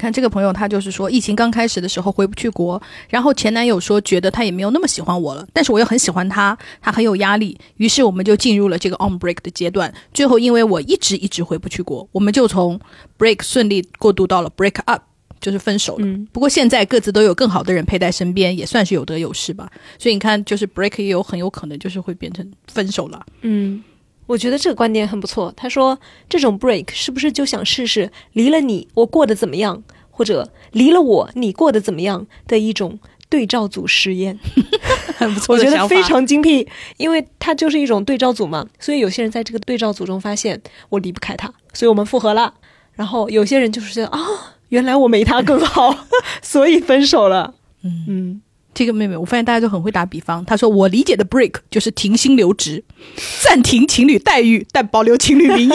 [0.00, 9.92] 看这个朋友，他就是说，疫情刚开始的时候回不去国，然后前男友说觉得他也没有那么喜欢我了，但是我又很喜欢他，他很有压力，于是我们就进入了这个 on break 的阶段。
[10.14, 12.80] 最后因为我一直一直回不去国，我们就从
[13.18, 15.02] break 顺利过渡到了 break up，
[15.40, 16.06] 就是分手了。
[16.06, 19.70] 嗯不过现在各自都有更好的人陪在身边，也算是有得有失吧。
[19.98, 23.24] 所以你看，就是 break 也有很有可能就是会变成分手了。
[23.42, 23.82] 嗯，
[24.30, 25.52] 我觉得这个观点很不错。
[25.56, 34.38] 他说，这种 break 是不是就想试试离了你我过得怎么样，或者离了我你过得怎么样的一种对照组实验？
[35.18, 35.58] 很不错我。
[35.60, 38.64] 觉得非常精辟，因为它就是一种对照组嘛。
[38.78, 42.54] 所以有些人在这个对照组中发现我离不开他，所以我们复合了。
[42.92, 44.20] 然后有些人就是觉得啊，
[44.68, 46.06] 原来我没他更好，
[46.40, 47.54] 所以分手了。
[47.82, 48.42] 嗯嗯
[48.72, 50.44] 这个妹妹，我发现大家都很会打比方。
[50.44, 52.82] 她说：“我理解的 break 就是停薪留职，
[53.42, 55.72] 暂停情侣待遇，但保留情侣名义，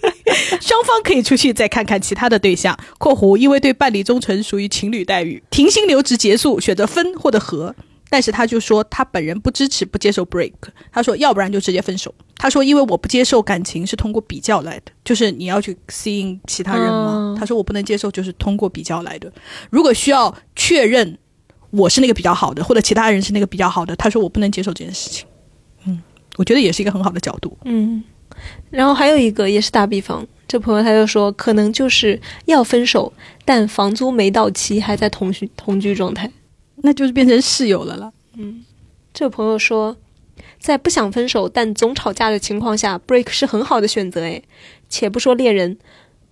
[0.60, 2.78] 双方可以出去再看看其他的对象。
[2.98, 7.74] （括弧因为对伴侣忠诚属于情侣待遇，停薪留职结束，选择分或者合。）
[8.08, 10.52] 但是他就说他本人不支持不接受 break，
[10.92, 12.14] 他说要不然就直接分手。
[12.36, 17.14] 他说因为我不接受感情是通过比较来的，就是你要去吸引其他人嘛。
[17.16, 19.30] 嗯他说我不能接受就是通过比较来的。
[19.70, 21.18] 如果需要确认
[21.70, 25.26] 我是那个比较好的，或者其他人是那个比较好的，他说我不能接受这件事情。
[25.86, 26.00] 嗯，
[26.36, 27.56] 我觉得也是一个很好的角度。
[27.64, 28.02] 嗯，
[28.70, 33.12] 然后还有一个也是打比方，这朋友他就说，可能就是要分手，
[33.44, 36.30] 但房租没到期，还在同居同居状态。
[36.82, 38.12] 那就是变成室友了啦。
[39.12, 39.96] 这朋友说，
[40.58, 44.20] 在不想分手但总吵架的情况下，break 是很好的选择。
[44.20, 44.42] 诶，
[44.88, 45.78] 且不说恋人，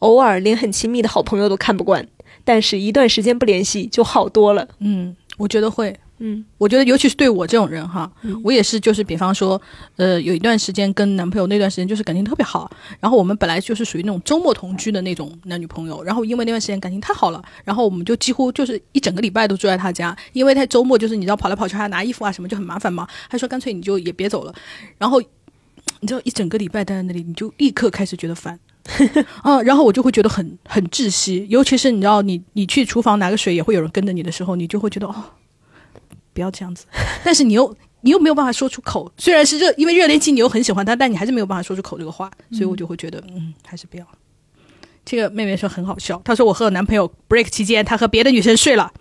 [0.01, 2.07] 偶尔连很亲密的好朋友都看不惯，
[2.45, 4.69] 但是一段时间不联系就好多了。
[4.81, 5.95] 嗯，我觉得会。
[6.19, 9.61] 嗯我觉得，尤其是对我这种人哈，嗯我也是，就是比方说，
[9.97, 12.71] 呃，有一段时间跟男朋友那段时间就是感情特别好，
[13.01, 24.55] 然后我们本来就是属于那种周末同居的那种男女朋友，然后因为那段时间感情太好了，然后我们就几乎就是一整个礼拜都住在他家，因为他周末就是你知道跑来跑去还要拿衣服啊什么就很麻烦嘛，他说干脆你就也别走了，
[24.97, 25.21] 然后
[25.99, 28.59] 你知道一整个礼拜待在那里，你就立刻开始觉得烦。
[29.43, 35.15] 啊， 然后我就会觉得很很窒息，尤其是你知道，你你去厨房拿个水，也会有人跟着你的时候，你就会觉得哦，
[36.33, 36.85] 不要这样子。
[37.25, 44.07] 但是你又你又没有办法说出口，虽然是热，因为热恋期你又很喜欢他，但你还是没有办法说出口这个话，所以我就会觉得，嗯，还是不要。
[45.05, 48.93] 这个妹妹说很好笑，她说我和我男朋友 break 期间，他和别的女生睡了。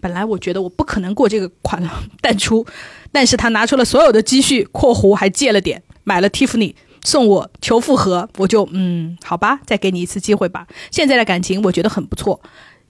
[0.00, 2.66] 本来我觉得我不可能过这个款了，淡出，
[3.10, 6.74] 但是他拿出了所有的积蓄（括弧还借了点），买了 Tiffany
[7.04, 10.66] 送我求复合，我就嗯，好吧，再给你一次机会吧。
[10.90, 12.40] 现在的感情我觉得很不错，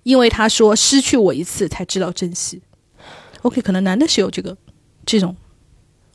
[0.04, 2.62] 因为他说失去我一次才知道珍惜。
[3.42, 4.56] OK，可能男的是有这个
[5.04, 5.36] 这种，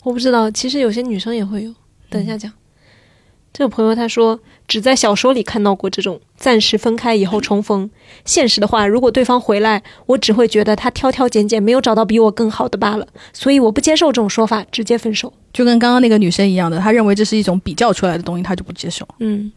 [0.04, 1.76] 我不知道，其实有些女生也会有。
[2.10, 2.52] 等一下讲。
[3.52, 7.90] 这个朋友他说，只在小说里看到过这种暂时分开以后重逢。
[8.24, 13.08] 现实的话，如果对方回来，我只会觉得他挑挑拣拣，没有找到比我更好的罢了。
[13.34, 15.34] 所以我不接受这种说法，直接分手。
[15.52, 19.08] 就跟刚刚那个女生一样的，她认为这是一种比较出来的东西，她就不接受。
[19.20, 19.52] 嗯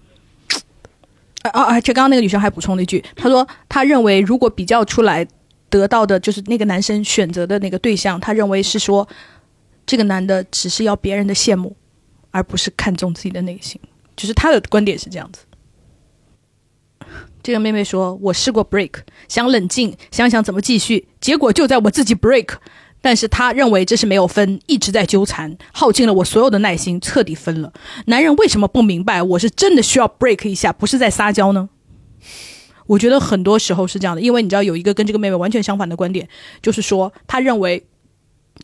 [1.43, 1.63] 啊啊！
[1.65, 5.27] 而且刚刚那个女生还补充了一句，她说她认为如果比较出来
[5.69, 9.07] 得到的就是那个男生选择的那个对象，她认为是说
[9.85, 11.77] 这个男的只是要别人的羡慕，
[12.31, 13.81] 而不是看重自己的内心。
[14.17, 15.41] 就是她的观点是这样子。
[17.43, 18.93] 这个妹妹说：“我试过 break，
[19.27, 22.51] 想冷静，想想怎么继续，结果就在我自己 break。
[23.03, 27.73] 但是他认为这是没有分，一直在纠缠，耗尽了我所有的耐心，彻底分了。
[28.07, 31.69] 男人为什么不明白我是真的需要 break 一下，不是在撒娇呢？
[32.87, 36.29] 我觉得很多时候是这样的，因为你知道有一个跟这个妹妹完全相反的观点，
[36.63, 37.85] 就是说她认为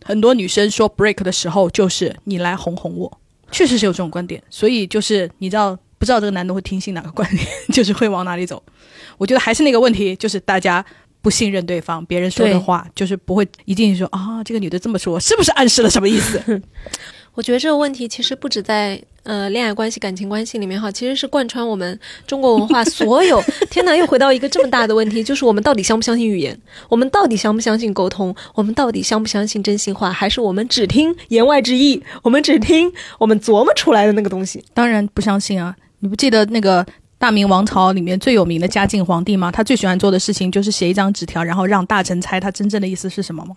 [0.04, 3.20] 很多女生说 break 的时候，就是你来哄哄我，
[3.50, 4.40] 确实是有这种观点。
[4.48, 8.62] 所以就是你知道不知道这个男的会听信哪个观点， 就是会往哪里走。
[9.16, 10.84] 我觉得还是那个问题，就是大家。
[11.20, 16.40] 不信任对方，别人说的话就是不会一定说啊，这个女的这么说，是不是暗示了什么意思？
[17.34, 21.96] 我觉得这个问题其实不止在呃恋爱关系、感情关系里面哈，其实是贯穿我们
[22.26, 23.40] 中国文化所有。
[23.70, 26.58] 天哪，又回到一个这么大的问题，就是我们到底相不相信语言？
[26.88, 28.34] 我们到底相不相信沟通？
[28.54, 30.10] 我们到底相不相信真心话？
[30.10, 32.02] 还是我们只听言外之意？
[32.24, 34.64] 我们只听我们琢磨出来的那个东西？
[34.74, 35.76] 当然不相信啊！
[36.00, 36.84] 你不记得那个
[37.18, 39.50] 大明王朝里面最有名的嘉靖皇帝吗？
[39.50, 43.54] 他最喜欢做的事情就是写一张纸条，然后让大臣猜他真正的意思是什么吗？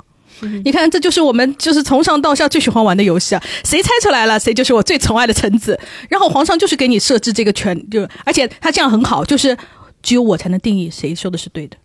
[0.64, 3.44] 你看，这就是我们就是从上到下最喜欢玩的游戏啊！
[3.64, 5.80] 谁猜出来了，谁就是我最宠爱的臣子。
[6.10, 9.56] 然后皇上就是给你设置这个权，就而且他这样很好，就是
[10.02, 11.78] 只有我才能定义谁说的是对的。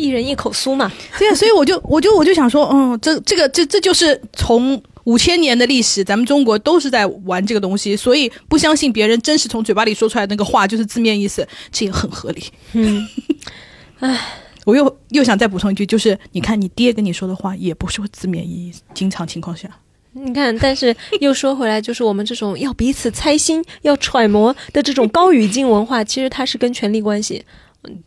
[0.00, 0.90] 一人一口酥嘛。
[1.18, 12.44] 对啊，所以我就我就我就想说，嗯，这这个这这就是从五千年的历史，咱们中国都是在玩这个东西，所以不相信别人真实从嘴巴里说出来的那个话就是字面意思，这也很合理。
[12.72, 13.06] 嗯，
[14.00, 14.18] 唉，
[14.64, 19.68] 我又又想再补充一句，就是你看你爹跟你说的话，也不是字面意义，经常情况下。
[20.12, 27.44] 你看，但是又说回来，就是我们这种要彼此猜心、要揣摩的这种高语境文化，其实它是跟权力关系、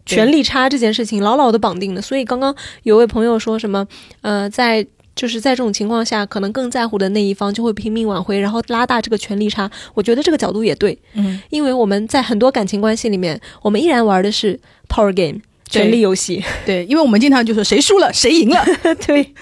[0.05, 2.01] 权力差这件事情牢牢的绑定的。
[2.01, 3.85] 所以刚刚有位朋友说什么，
[4.21, 9.69] 呃，在就是在这种情况下，可能更在乎的那一方就会拼命挽回，然后拉大这个权力差。
[9.93, 14.59] 我觉得这个角度也对，嗯，因为我们在很多感情关系里面，我们依然玩的是
[14.89, 16.43] power game 权力游戏。
[16.65, 18.65] 对，因为我们经常就说谁输了谁赢了。
[19.05, 19.33] 对，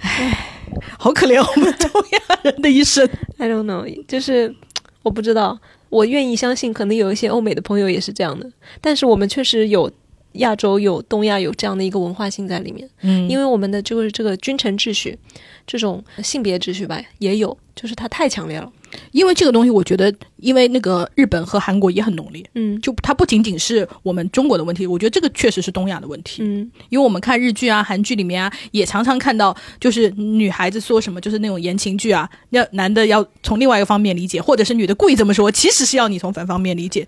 [0.00, 0.52] 唉。
[0.98, 3.08] 好可怜，我们东亚人的一生。
[3.38, 4.54] I don't know，就是
[5.02, 8.50] 我不知道，我愿意相信，可能有一些欧美的朋友也是这样的。
[8.80, 9.90] 但是我们确实有
[10.36, 12.88] 亚洲、有东亚有这样的一个文化性在里面。
[13.02, 15.18] 嗯，因为我们的就是这个君臣秩序，
[15.66, 18.72] 这种性别秩序吧，也有，就是它太强烈了。
[19.10, 37.06] 因为这个东西，我觉得，因为那个日本和韩国也很浓烈，嗯，就它不仅仅是我们中国的问题，我觉得这个确实是东亚的问题，嗯，因为我们看日剧啊、韩剧里面啊，也常常看到，就是女孩子说什么，就是那种言情剧啊，要男的要从另外一个方面理解，或者是女的故意这么说，其实是要你从反方面理解。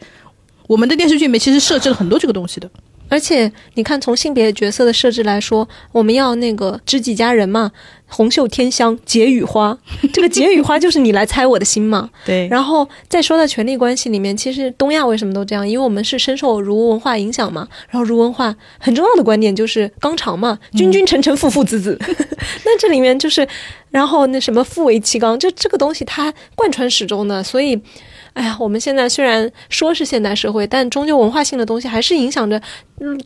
[0.66, 2.70] 我们的电视剧里面其实设置了很多这个东西的。
[3.08, 7.72] 而且你看，从性别角色的设置来说，我们要那个知己佳人嘛，
[8.06, 9.76] 红袖添香，解语花。
[10.12, 12.10] 这个解语花就是你来猜我的心嘛。
[12.24, 12.46] 对。
[12.48, 15.66] 然后再说到权力关系里面，其实东亚为什么都这样？
[15.66, 17.66] 因为我们是深受儒文化影响嘛。
[17.88, 21.98] 然后儒文化很重要的观点就是纲常嘛，君君臣臣父父子子。
[22.64, 23.46] 那这里面就是，
[23.90, 27.80] 然后那什么父为妻纲，就这个东西它贯穿始终的，所以。
[28.38, 32.60] 哎呀，我们现在虽然说是现代社会，但终究文化性的东西还是影响着，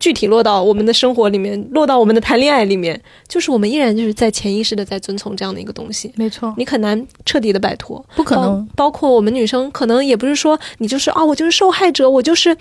[0.01, 2.99] 具体落到我们的生活里面，落到我们的谈恋爱里面，
[3.29, 6.11] 就是我们依然就是在潜意识的在遵从这样的一个东西。
[6.17, 8.67] 没错，你很难彻底的摆脱，不可能。
[8.75, 12.57] 包括我们女生，可能也不是说你就是啊，我就是受害者，我就是。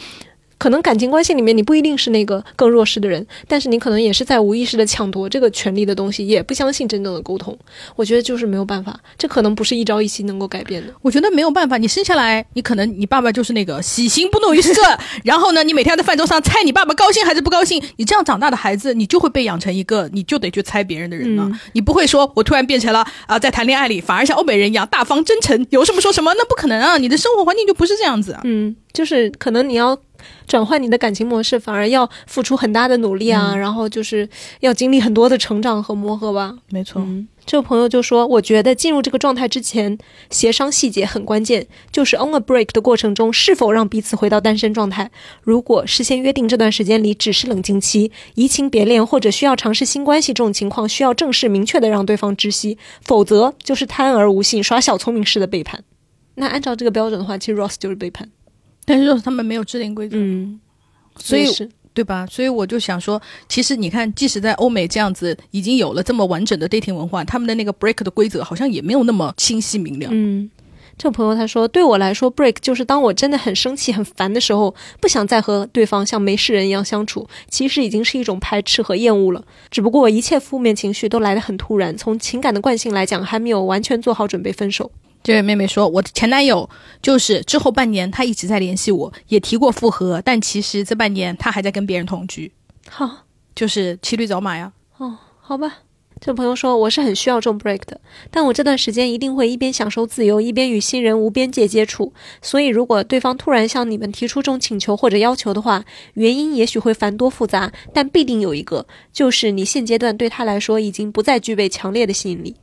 [0.61, 7.57] 可能感情关系里面，你不一定是那个更弱势的人，但是你可能也是在无意识的抢夺这个权利的东西，也不相信真正的沟通。
[7.95, 10.93] 我觉得就是没有办法，这可能不是一朝一夕能够改变的。
[11.01, 14.79] 我觉得没有办法，你生下来，你可能你爸爸就是那个喜形不露于色，
[15.23, 21.49] 然后呢，你每天在饭桌上猜你爸爸高兴还是不高兴，你这样长大的孩子，你就会被养成一个你就得去猜别人的人了。
[21.73, 26.99] 你不会说我突然变成了啊，在谈恋爱里反而像欧美人一样大方真诚，有什么说什么，那不可能啊！
[26.99, 28.37] 你的生活环境就不是这样子。
[28.43, 29.97] 嗯，就是可能你要。
[30.51, 34.27] 转换你的感情模式，反而要付出很大的努力啊，然后就是
[34.59, 36.57] 要经历很多的成长和磨合吧。
[36.71, 37.01] 没错，
[37.45, 39.97] 这位朋友就说：“我觉得进入这个状态之前，
[40.29, 45.09] 协商细节很关键，就是 on a break 的过程中，是否让彼此回到单身状态。
[45.41, 55.85] 如果事先约定这段时间里只是冷静期、移情别恋或者需要尝试新关系这种情况，需要正式明确的让对方知悉，否则就是贪而无信、耍小聪明式的背叛。
[56.35, 58.29] 那按照这个标准的话，其实 Ross 就是背叛。”
[58.91, 60.59] 但是就是他们没有制定规则，嗯，
[61.15, 61.47] 所以
[61.93, 62.27] 对吧？
[62.29, 70.07] 所以我就想说，其实你看，即使在欧美这样子已经有了这么完整的 dating 文化，他们的那个 break 的规则好像也没有那么清晰明了。
[70.11, 70.51] 嗯，
[70.97, 79.45] 这个朋友他说，对我来说，break 就是当我真的很生气、很烦的时候，不想再和对方像没事人一样相处，其实已经是一种排斥和厌恶了。
[79.69, 84.91] 只不过一切负面情绪都来得很突然，从情感的惯性来讲，还没有完全做好准备分手。
[85.23, 86.67] 这位妹妹说：“我的前男友
[87.01, 92.51] 就是之后半年，他一直在联系我，也提过复合，但其实这半年他还在跟别人同居。
[92.89, 94.71] 好，就是骑驴找马呀。
[94.97, 95.79] 哦，好吧。
[96.19, 97.99] 这朋友说我是很需要这种 break 的，
[98.29, 102.13] 但我这段时间一定会一边享受自由，一边与新人无边界接触。
[102.41, 112.55] 所以如果对方突然向你们提出这种请求或者要求的话，原因也许会繁多复杂，但必定有一个，就是你现阶段对他来说已经不再具备强烈的吸引力。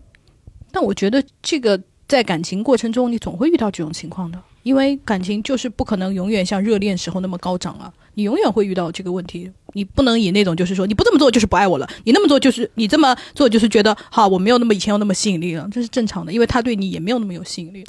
[0.71, 9.51] 但我觉得这个。”在感情过程中，你总会遇到这种情况的，因为感情就是不可能永远像热恋时候那么高涨啊，你永远会遇到这个问题。
[9.75, 17.85] 你不能以那种就是说你不这么做就是不爱我了，你那么做就是你这么做就是觉得好我没有那么以前有那么吸引力了，这是正常的，因为他对你也没有那么有吸引力。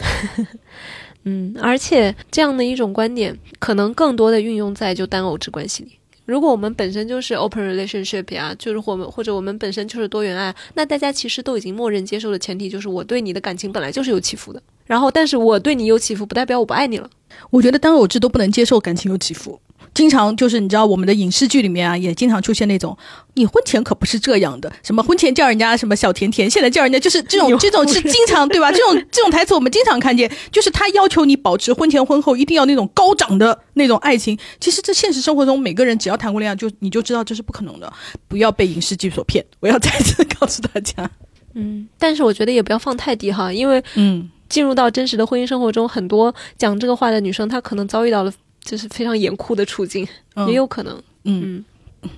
[1.23, 5.91] 嗯，而且这样的一种观点，可能更多的运用在就单偶制关系里。
[6.29, 14.61] 如果我们本身就是 open relationship 啊，就是我们或者我们本身就是多元爱，那大家其实都已经默认接受的前提就是我对你的感情本来就是有起伏的。
[14.85, 17.09] 然后，但是我对你有起伏，不代表我不爱你了。
[17.49, 19.59] 我觉得当偶制都不能接受感情有起伏。
[19.93, 22.97] 经常就是你知道我们的影视剧里面啊，也经常出现那种，
[23.33, 28.71] 你婚前可不是这样的，什么婚前叫人家什么小甜甜，现在叫人家就是这种这种是经常对吧？
[28.71, 34.37] 这种这种台词我们经常看见，就是他要求你保持婚前婚后一定要那种高涨的那种爱情。
[34.59, 37.91] 其实这现实生活中每个人只要谈过恋爱，就你就知道这是不可能的，
[38.27, 39.43] 不要被影视剧所骗。
[39.59, 41.09] 我要再次告诉大家，
[41.55, 48.31] 嗯，但是我觉得也不要放太低哈，因为嗯，进入到真实的婚姻生活中，很多讲这个话的女生，她可能遭遇到了。
[48.63, 50.07] 就是非常严酷的处境，
[50.47, 51.01] 也有可能。
[51.23, 51.63] 嗯，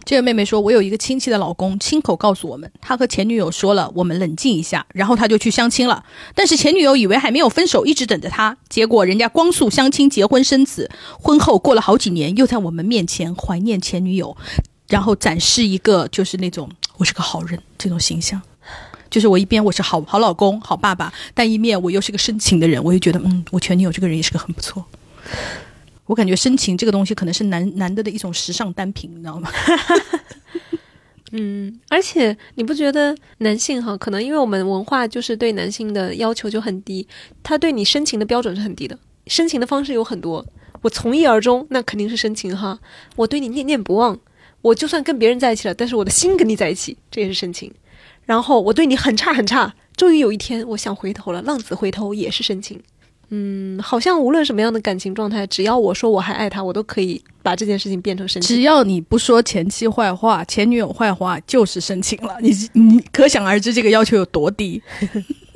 [0.06, 6.04] 这个妹妹说：“我有一个亲戚的老公，亲口告诉我们，他和前女友说了，我们冷静一下，然后他就去相亲了。
[6.36, 8.56] 但是前女友以为还没有分手，一直等着他。
[8.70, 10.90] 结果人家光速相亲、结婚生子，
[11.20, 14.38] 婚后过了好几年，又在我们面前怀念前女友，
[14.88, 18.40] 然后展示一个就是那种我是个好人这种形象。
[19.10, 24.86] 就是我一边我是好好老公、好爸爸，但一面我又是个深情的人，我就觉得嗯，我前女友这个人也是个很不错。”
[26.12, 29.50] 我感觉深情这个东西可能是男男的的一种时尚单品，你知道吗？
[31.32, 37.08] 嗯，而且你不觉得男性哈，可能因为我们文化就是对男性的要求就很低，
[37.42, 39.00] 他对你深情的标准是很低的。
[39.28, 40.46] 深情的方式有很多，
[40.82, 42.78] 我从一而终，那肯定是深情哈。
[43.16, 44.20] 我对你念念不忘，
[44.62, 47.74] 我就算跟别人在一起了，但是我的心跟你在一起，这也是深情。
[48.26, 52.82] 然后我对你很差很差，终于有一天我想回头了，浪子回头也是深情。
[53.34, 58.56] 嗯，好像无论什么样的感情状态，只要我说我还爱他，我都可以把这件事情变成深情。
[58.56, 62.36] 只要你不说前妻坏话、前女友坏话，就是深情了。
[62.42, 64.82] 你你可想而知这个要求有多低。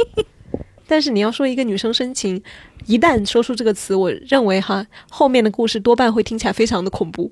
[0.87, 2.41] 但是你要说一个女生深情，
[2.85, 7.29] 一旦说出这个词，我认为哈，后面的故事多半会听起来非常的恐怖。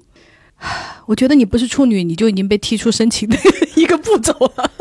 [1.06, 3.38] 我觉得你不是处女，你就已经被踢出深情的
[3.78, 4.72] 一个步骤了。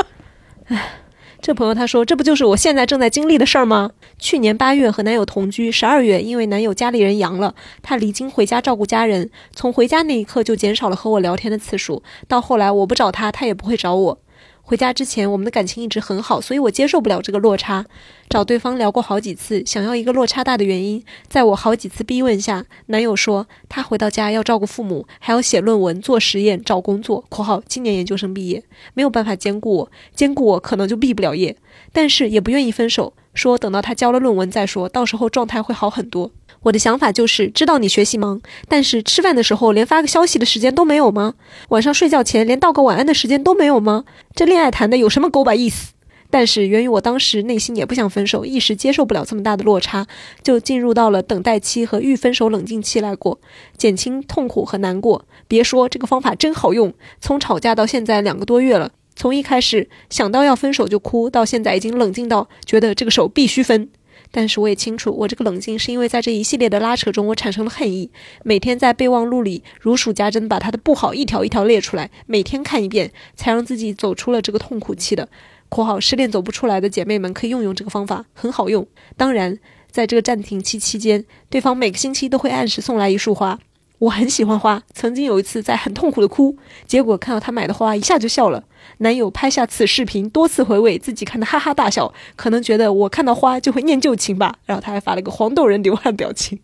[0.65, 0.95] 唉。
[1.43, 3.91] 这朋友他说：“这不就是我现在正在经历的事儿吗？
[4.17, 9.29] 去年八月和男友同居，十二月因为男友家里人阳了，他离京回家照顾家人。
[9.53, 14.19] 从回家那一刻就减少了和我聊天的次数，到后来我不找他，他也不会找我。”
[14.65, 17.85] 回家之前，我们的感情一直很好，所以我接受不了这个落差。
[18.31, 28.63] 找对方聊过好几次，想要一个落差大的原因，在我好几次逼问下，男友说他回到家要照顾父母，还要写论文、做实验、找工作（括号今年研究生毕业），
[28.95, 31.57] 没有办法兼顾我，兼顾我可能就毕不了业。
[31.93, 36.31] 但是也不愿意分手，说等到他交了论文再说，到时候状态会好很多。
[36.63, 41.35] 我的想法就是知道你学习忙，但是吃饭的时候连发个消息的时间都没有吗？
[41.71, 44.05] 晚上睡觉前连道个晚安的时间都没有吗？
[44.35, 45.93] 这恋爱谈的有什么狗把意思？
[46.31, 50.07] 但是源于我当时内心也不想分手，一时接受不了这么大的落差，
[50.43, 53.39] 就进入到了等待期和预分手冷静期来过，
[53.77, 55.27] 减轻痛苦和难过。
[55.47, 63.91] 别说这个方法真好用，从吵架到现在两个多月了，从一开始想到要分手就哭，到现在已经冷静到觉得这个手必须分。
[64.33, 68.11] 但是我也清楚，我这个冷静是因为在这一系列的拉扯中，我产生了恨意。
[68.43, 75.29] 每天在备忘录里如数家珍，把他的不好一条一条列出来，每天看一遍，才让自己走出了这个痛苦期的。
[75.69, 78.87] （括号失恋走不出来的姐妹们可以用用这个方法，很好用。
[79.17, 79.59] 当然，
[79.91, 83.59] 在这个暂停期期间，对方每个星期都会按时送来一束花。
[84.03, 86.57] 我很喜欢花，曾经有一次在很痛苦的哭，
[86.89, 88.65] 结果看到他买的花，一下就笑了。
[88.99, 94.57] 男友拍下此视频，多次回味，自己看的哈哈大笑，可能觉得我看到花就会念旧情吧。
[94.67, 96.59] 然后他还发了个黄豆人流汗表情，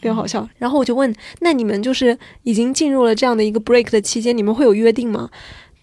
[0.00, 0.48] 非常好笑。
[0.56, 5.28] 然后我就问，那你们就是已经进入了这样的一个 break 的期间，你们会有约定吗？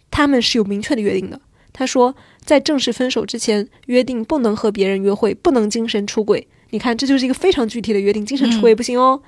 [0.10, 1.40] 他们是有明确的约定的。
[1.72, 6.48] 他说，在正式分手之前，约定不能和别人约会，不能精神出轨。
[6.72, 9.22] 你看，这就是一个非常具体的约定，精神出轨不行哦。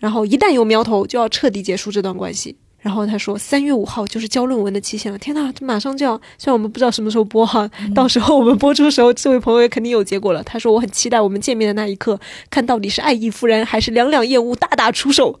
[0.00, 2.56] 然后一旦有苗头，就要彻底结束这段关系。
[2.80, 5.18] 然后他说，三月五号就是交论文的期限了。
[5.18, 10.42] 天呐，这马上就要，虽然我们不知道什么时候播哈，到时候我们播出的时候，这位朋友也肯定有结果了。
[10.42, 15.38] 他说，我很期待我们见面的那一刻，看到底是爱意夫人，还是两两厌恶，大打出手。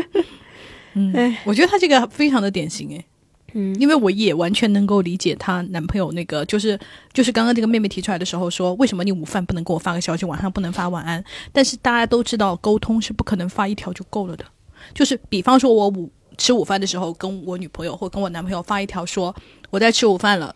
[0.94, 3.04] 嗯，哎，我觉得他这个非常的典型，哎。
[3.52, 6.78] 嗯，因为我也完全能够理解她男朋友那个，就是
[7.12, 11.22] 就是刚刚这个妹妹提出来的时候说，为什么你午饭不能给我发个消息，晚上不能发晚安？
[11.52, 14.44] 但是大家都知道，沟通是不可能发一条就够了的。
[14.94, 19.34] 就是比方说，我午吃午饭的时候，跟我女朋友或跟我男朋友发一条说
[19.70, 20.54] 我在吃午饭了。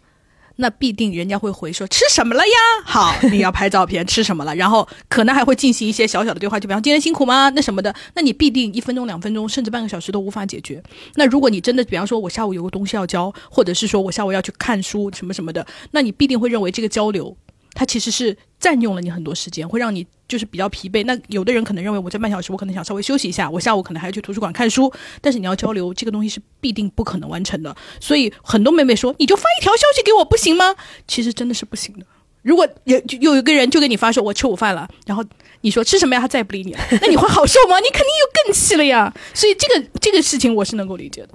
[0.57, 2.53] 那必定人家会回说吃什么了呀？
[2.85, 4.55] 好，你要拍照片吃什么了？
[4.55, 7.51] 然后可能还会进行一些小小的对话，就比方今天辛苦吗？
[7.51, 10.83] 那什么的，那你必定一分钟、两分钟，甚至半个小时都无法解决。
[11.17, 17.37] 那如果你真的，比方说我下午有个东西要交，或者是说我下午要去看书什么什么的，那你必定会认为这个交流。
[17.75, 21.05] 它其实是占用了你很多时间，会让你就是比较疲惫。
[21.05, 24.93] 那有的人可能认为，我这半小时我可能想稍微休息一下，我下午可能还要去图书馆看书。
[25.21, 27.75] 但是你要交流这个东西是必定不可能完成的。
[28.01, 30.77] 所以很多妹妹说，你就发一条消息给我不行吗？
[31.09, 32.07] 其实真的是不行的。
[32.43, 35.25] 如果有有一个人就给你发说，我吃午饭了，然后
[35.63, 36.21] 你说吃什么呀？
[36.21, 37.79] 他再也不理你了，那你会好受吗？
[37.81, 39.13] 你肯定又更气了呀。
[39.35, 41.31] 所以这个这个事情我是能够理解的。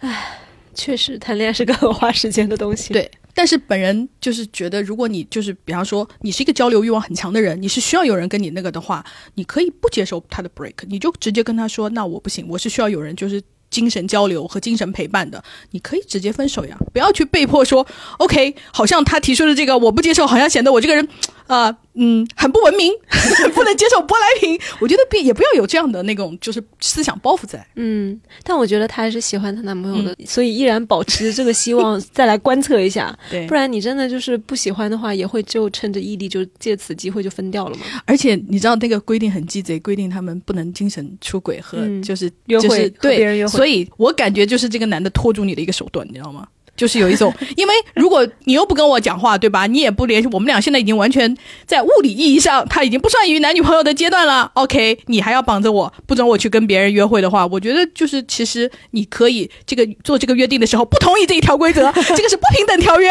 [0.00, 0.38] 唉，
[0.74, 2.92] 确实谈恋爱是个很花时间的东西。
[2.92, 3.10] 对。
[3.38, 17.86] 但是本人就是觉得，如果你就是比方说你是一个交流欲望很强的人，你是需要有人跟你那个的话，你可以不接受他的 break，你就直接跟他说，那我不行，我是需要有人就是精神交流和精神陪伴的，你可以直接分手呀，不要去被迫说
[18.18, 21.08] ，OK，好像他提出的这个我不接受，好像显得我这个人，
[21.46, 21.70] 啊，
[22.00, 22.92] 嗯，很不文明，
[23.54, 24.58] 不能接受舶来品。
[24.80, 27.66] 我觉得别也不要有这样的那种就是思想包袱在。
[27.74, 33.16] 嗯，但我觉得她还是喜欢她男朋友的，所以依然保持这个希望，再来观测一下。
[33.30, 37.84] 对不然你真的就是不喜欢的话，也会就趁着异地就借此机会就分掉了嘛。
[38.06, 46.46] 而且你知道那个规定很鸡贼，规定他们不能精神出轨和嗯就是、约会就是和别人约会对，所以我感觉就是这个男的拖住你的一个手段，你知道吗？
[46.78, 49.66] 就是有一种， 因为如果你又不跟我讲话，对吧？
[49.66, 54.50] 你也不联系，我们俩现在已经完全在物理意义上，他已经不算于男女朋友的阶段了。
[54.54, 63.10] OK，你还要绑着我，不准我去跟别人约会的话，我觉得就是其实你可以这个做这个约定的时候不同意这一条规则， 这个是不平等条约。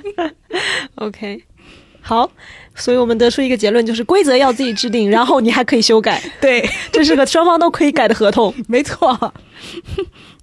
[0.96, 1.44] OK，
[2.00, 2.30] 好，
[2.74, 8.54] 所以我们得出一个结论，就是规则要自己制定，然后你还可以修改，对，这是个双方都可以改的合同。
[8.66, 9.34] 没错。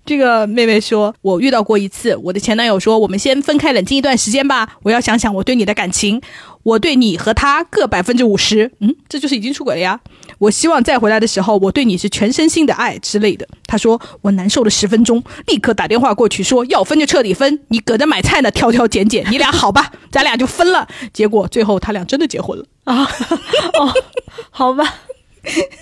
[0.09, 6.19] 这个妹妹说，我遇到过一次，我的前男友说，我们先分开冷静一段时间吧，我要想想我对你的感情，
[6.63, 10.01] 我对你和他各百分之五十，嗯，这就是已经出轨了呀。
[10.39, 13.47] 我希望再回来的时候，我对你是全身心的爱之类的。
[13.67, 20.87] 他说我难受了十分钟，立刻打电话过去说要分就彻底分，你搁着买菜呢，挑挑拣拣，你俩好吧，咱俩就分了。
[21.13, 22.65] 结果最后他俩真的结婚了。
[22.85, 23.03] 啊，
[23.77, 23.93] 哦，
[24.49, 25.01] 好吧，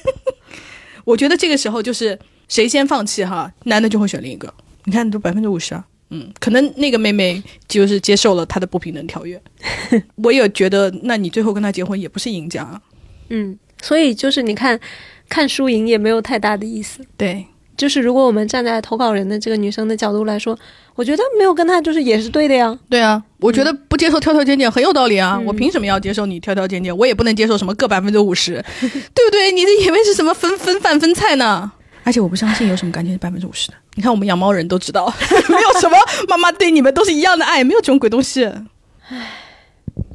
[1.06, 4.54] 我觉得这个时候就是谁先放弃哈，男的就会选另一个。
[4.86, 5.84] 你看，都百分之五十啊。
[6.10, 9.42] 嗯，可能那个妹妹就是接受了他的不平等条约。
[10.24, 12.82] 我也觉得，那你最后跟他结婚也不是赢家。
[13.30, 14.80] 嗯，所以就是你看，
[15.28, 17.02] 看输赢也没有太大的意思。
[17.18, 17.46] 对，
[17.76, 20.58] 就是如果我们站在投稿人的这个女生的角度来说，
[20.96, 22.80] 我觉得没有跟他就是也是对的呀。
[22.90, 25.36] 对啊，我觉得不接受挑挑拣拣很有道理啊。
[25.38, 26.98] 嗯我凭什么要接受你挑挑拣拣？
[26.98, 29.52] 我也不能接受什么各百分之五十， 对不对？
[29.52, 31.74] 你这以为是什么分分饭分菜呢？
[32.08, 33.74] 而且我不相信有什么感情是百分之五十的。
[33.96, 35.06] 你看我们养猫人都知道，
[35.50, 35.98] 没有什么
[36.30, 38.46] 妈妈对你们都是一样的爱，没有这种鬼东西。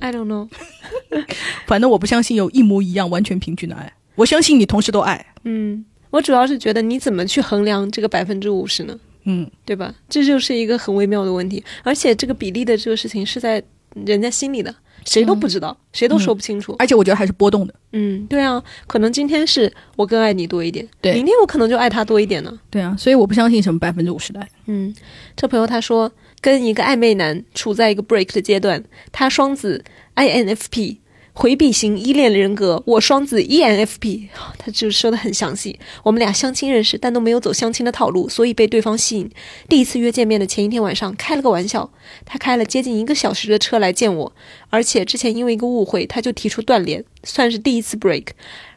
[0.01, 0.49] I don't know。
[1.68, 3.93] 反正我不相信有一模一样、完全平均的爱。
[4.14, 5.34] 我相信你同时都爱。
[5.45, 8.99] 嗯，我主要是觉得你怎么去衡量这个百分之五十呢？
[9.24, 9.95] 嗯，对吧？
[10.09, 13.62] 这就是一个很微妙的问题，而且这个比例的这个事情是在
[14.07, 14.74] 人家心里的，
[15.05, 16.74] 谁都不知道，谁都说不清楚。
[16.78, 17.74] 而且我觉得还是波动的。
[17.92, 22.59] 嗯，对啊，可能今天是我更爱你多一点，对明天我可能就爱他多一点呢。
[22.70, 24.48] 对啊，所以我不相信什么百分之五十的爱。
[24.66, 24.94] 嗯，
[25.36, 29.84] 这朋友他说跟一个暧昧男处在一个 break 的阶段，他双子
[30.16, 30.96] INFP。
[31.34, 34.28] 回避型依恋人格，我双子 ENFP，
[34.58, 35.78] 他就说的很详细。
[36.02, 39.30] 我们俩相亲认识，但都没有走相亲的套路，所以被对方吸引。
[39.66, 41.90] 第一次约见面的前一天晚上，开了个玩笑，
[42.26, 44.32] 他开了接近一个小时的车来见我，
[44.68, 48.26] 而且之前因为一个误会，他就提出断联，算是第一次 break。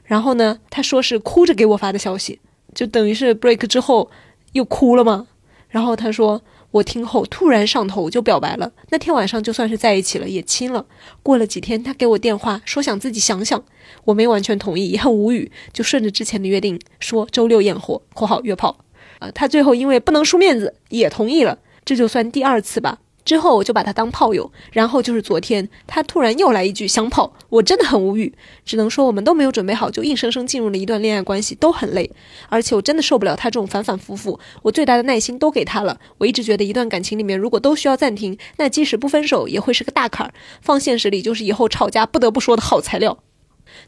[0.05, 2.39] 然后呢，他说是哭着给我发的消息，
[2.73, 4.09] 就等于是 break 之后
[4.53, 5.27] 又哭了嘛。
[5.67, 6.41] 然后他说。
[6.75, 8.69] 我听后突然上头，就表白了。
[8.89, 10.85] 那天晚上就算是在一起了，也亲了。
[11.23, 13.63] 过了几天，他给我电话说想自己想想，
[14.03, 18.77] 我没完全同意，也很无语，就顺着之前的约定说周六验货（括号约炮）。
[19.19, 21.59] 啊，他最后因为不能输面子，也同意了。
[21.85, 22.99] 这就算第二次吧。
[23.25, 28.31] 之后我就把他当炮友，然后就是昨天，他突然又来一句香炮，我真的很无语，
[28.63, 32.09] 只能说我们都没有准备好，就硬生生进入了一段恋爱关系，都很累，
[32.49, 35.99] 而且我真的受不了他这种反反复复，我最大的耐心都给他了。
[36.19, 43.17] 我一直觉得一段感情里面如果都需要暂停，那即使不分手也会是个大坎儿，放现实里就是以后吵架不得不说的好材料。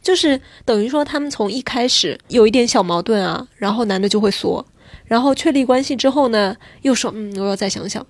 [0.02, 4.66] 就是等于说他们从一开始有一点小矛盾啊，然后男的就会缩，
[5.06, 8.04] 然后确立关系之后呢，又说嗯我要再想想。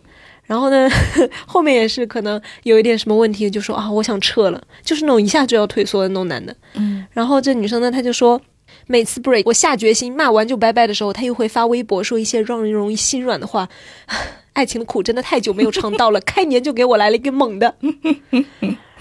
[0.47, 0.89] 然后呢，
[1.45, 6.55] 后面也是可能有一点什么问题，就说啊，我想撤了，就是那种一下就要退缩的那种男的。
[6.73, 8.41] 嗯，然后这女生呢，她就说，
[8.87, 13.69] 每次 break 我下决心骂完就拜拜的时候，她又会发微博说一些让人容易心软的话。
[14.57, 17.75] 爱情的苦真的太久没有尝到了， 开年就给我来了一个猛的。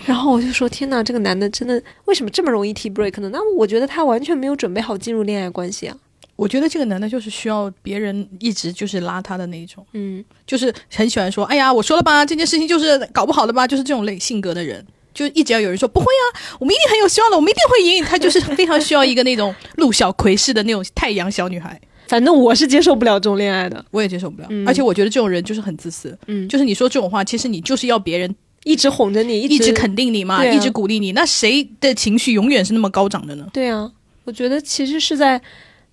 [0.04, 3.30] 然后我就说，天哪，这个男的真的为什么这么容易提 break 呢？
[3.32, 5.96] 那我觉得他完全没有准备好进入恋爱关系啊。
[6.36, 14.84] 我觉得这个男的就是需要别人一直就是拉他的那一种，嗯，就是很喜欢说，哎呀，我说了吧，这件事情就是搞不好的吧，就是这种类性格的人。
[15.14, 16.24] 就一直要有人说不会啊，
[16.60, 18.04] 我们一定很有希望的，我们一定会赢。
[18.04, 23.82] 他就是非常需要一个那种陆小葵式的那种太阳小女孩，反正我是接受不了这种恋爱的。
[23.90, 24.48] 我也接受不了。
[24.50, 31.12] 嗯而且我觉得这种人就是很自私，嗯，就是你说这种话，其实你就是要别人一直哄着你，一直肯定你嘛，啊一直鼓励你。
[31.12, 33.48] 那谁的情绪永远是那么高涨的呢？
[33.54, 33.90] 对啊，
[34.24, 35.40] 我觉得其实是在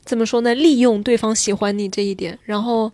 [0.06, 0.54] 怎么说呢？
[0.54, 2.92] 利用对方喜欢你这一点，然后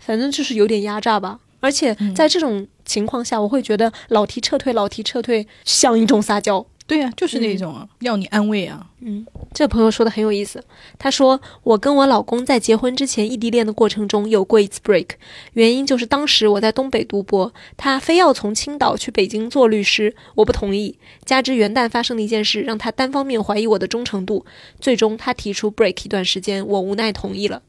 [0.00, 1.40] 反正就是有点压榨吧。
[1.60, 6.64] 而且在这种情况下，我会觉得老提撤退，老提撤退像一种撒娇。
[6.88, 8.86] 对呀、就是那种、要你安慰啊。
[9.00, 10.64] 嗯这朋友说的很有意思，
[10.98, 15.10] 他说我跟我老公在结婚之前异地恋的过程中有过一次 break，
[15.52, 24.46] 原因就是当时我在东北读博，他非要从青岛去北京做律师，我不同意，加之元旦发生的一件事让他单方面怀疑我的忠诚度，
[24.80, 27.62] 最终他提出 break 一段时间，我无奈同意了。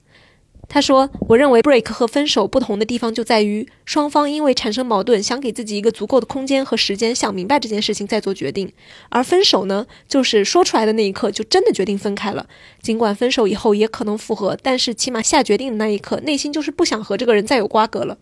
[0.72, 8.72] 他说：“我认为 break 和分手不同的地方就在于，双方因为产生矛盾，想给自己一个足够的空间和时间想明白这件事情再做决定。
[9.10, 12.46] 而分手呢，就是说出来的那一刻就真的决定分开了。
[12.84, 18.20] 尽管分手以后也可能复合，但是起码下决定的那一刻，内心就是不想和这个人再有瓜葛了。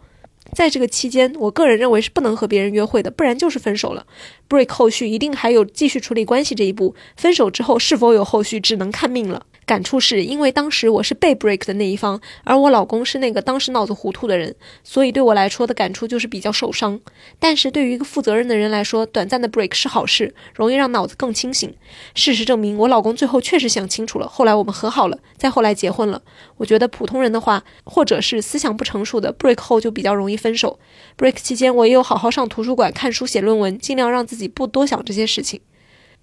[0.53, 4.05] 在这个期间，我个人认为是不能和别人约会的，不然就是分手了。
[4.49, 9.45] break 后续一定还有继续处理关系这一步，分手之后是否有后续，只能看命了。
[9.65, 16.97] 感触是因为当时我是被 break 的那一方，而我老公是那个当时脑子糊涂的人，所以对我来说的感触就是比较受伤。
[17.37, 21.75] 但是对于一个负责任的人来说，短暂的 break 是好事，容易让脑子更清醒。
[22.15, 26.21] 事实证明，我老公最后确实想清楚了，后来我们和好了，再后来结婚了。
[26.55, 30.79] 我觉得普通人的话，或者是思想不成熟的，break 后就比较容易分手。
[31.17, 35.59] break 期间，我也有好好上图书馆看书、写论文，尽量让自己不多想这些事情。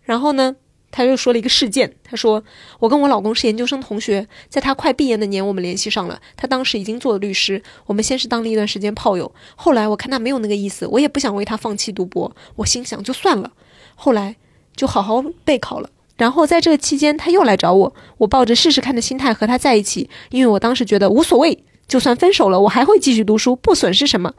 [0.03, 0.57] 然后呢，
[0.91, 2.45] 他又说了一个事件，他说
[2.79, 6.21] 我跟我老公是研究生同学，在他快毕业那年，我们联系上了。
[6.37, 13.51] 他当时已经做了律师，我们先是当了一段时间炮友，后来我看他没有那个意思，我也不想为他放弃读博，我心想就算了。
[13.95, 14.37] 后来
[14.77, 15.91] 就好好备考了。
[16.17, 24.35] 然后在这个期间，他又来找我，我抱着试试看的心态和他在一起，因为我当时觉得无所谓，就算分手了，我还会继续读书，不损失什么。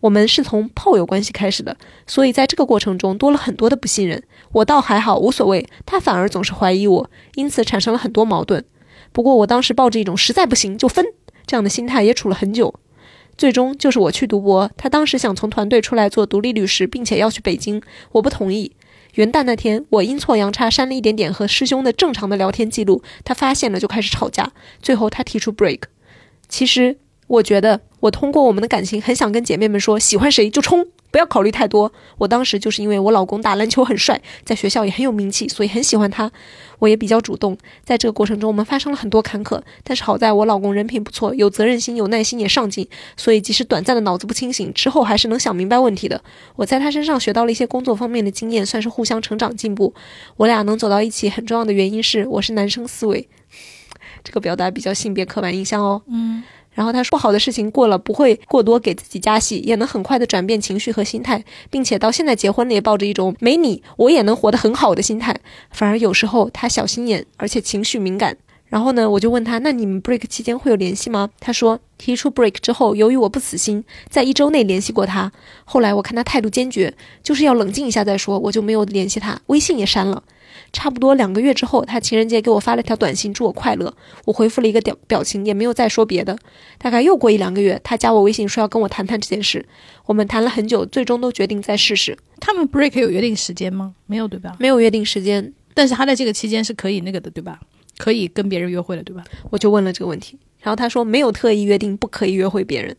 [0.00, 4.22] 我们是从炮友关系开始的，所以在这个过程中多了很多的不信任。
[4.52, 8.64] 我倒还好，无所谓，他反而总是怀疑我，因此产生了很多矛盾。
[9.12, 11.04] 不过我当时抱着一种实在不行就分
[11.46, 12.72] 这样的心态，也处了很久。
[13.36, 18.72] 最终就是我去读博，他当时想从团队出来做独立律师，并且要去北京，我不同意。
[19.14, 25.80] 元旦那天，我阴错阳差删了一点点和师兄的正常的聊天记录，他发现了就开始吵架，最后他提出 break。
[26.48, 26.96] 其实
[27.26, 31.92] 我觉得，我通过我们的感情，很想跟姐妹们说，喜欢谁就冲，不要考虑太多。
[32.16, 36.32] 我当时就是因为我老公打篮球很帅，在学校也很有名气，所以很喜欢他。
[36.78, 46.22] 我也比较主动，在这个过程中，我们发生了很多坎坷，但是好在我老公人品不错，有责任心、有耐心，也上进，所以即使短暂的脑子不清醒，之后还是能想明白问题的。
[46.54, 49.92] 我在他身上学到了一些工作方面的经验，算是互相成长进步。
[50.36, 53.28] 我俩能走到一起，很重要的原因是我是男生思维，
[54.22, 56.02] 这个表达比较性别刻板印象哦。
[56.06, 56.42] 嗯，
[56.72, 65.38] 然后他说不好的事情过了，不会过多给自己加戏，也能很快的转变情绪和心态，并且到现在结婚了也抱着一种没你我也能活得很好的心态。
[65.70, 68.36] 反而有时候他小心眼，而且情绪敏感。
[68.66, 71.30] 然后呢，我就问他，那你们 break 期间会有联系吗？
[71.40, 75.32] 他说提出 break 之后，由于我不死心，在一周内联系过他。
[75.64, 76.92] 后来我看他态度坚决，
[77.22, 80.22] 就是要冷静一下再说，我就没有联系他，微信也删了。
[80.72, 83.92] 差不多两个月之后，他情人节给我发了条短信，祝我快乐。
[84.26, 86.38] 我回复了一个表表情，也没有再说别的。
[86.76, 89.66] 大概又过一两个月，他加我微信说要跟我谈谈这件事。
[90.04, 92.16] 我们谈了很久，最终都决定再试试。
[92.38, 93.94] 他们 break 有约定时间吗？
[94.06, 94.56] 没有，对吧？
[94.58, 97.60] 没有约定时间，但是他在这个期间是可以那个的，对吧？
[97.96, 99.24] 可以跟别人约会了，对吧？
[99.50, 102.96] 我就问了这个问题，然后他说没有特意约定不可以约会别人，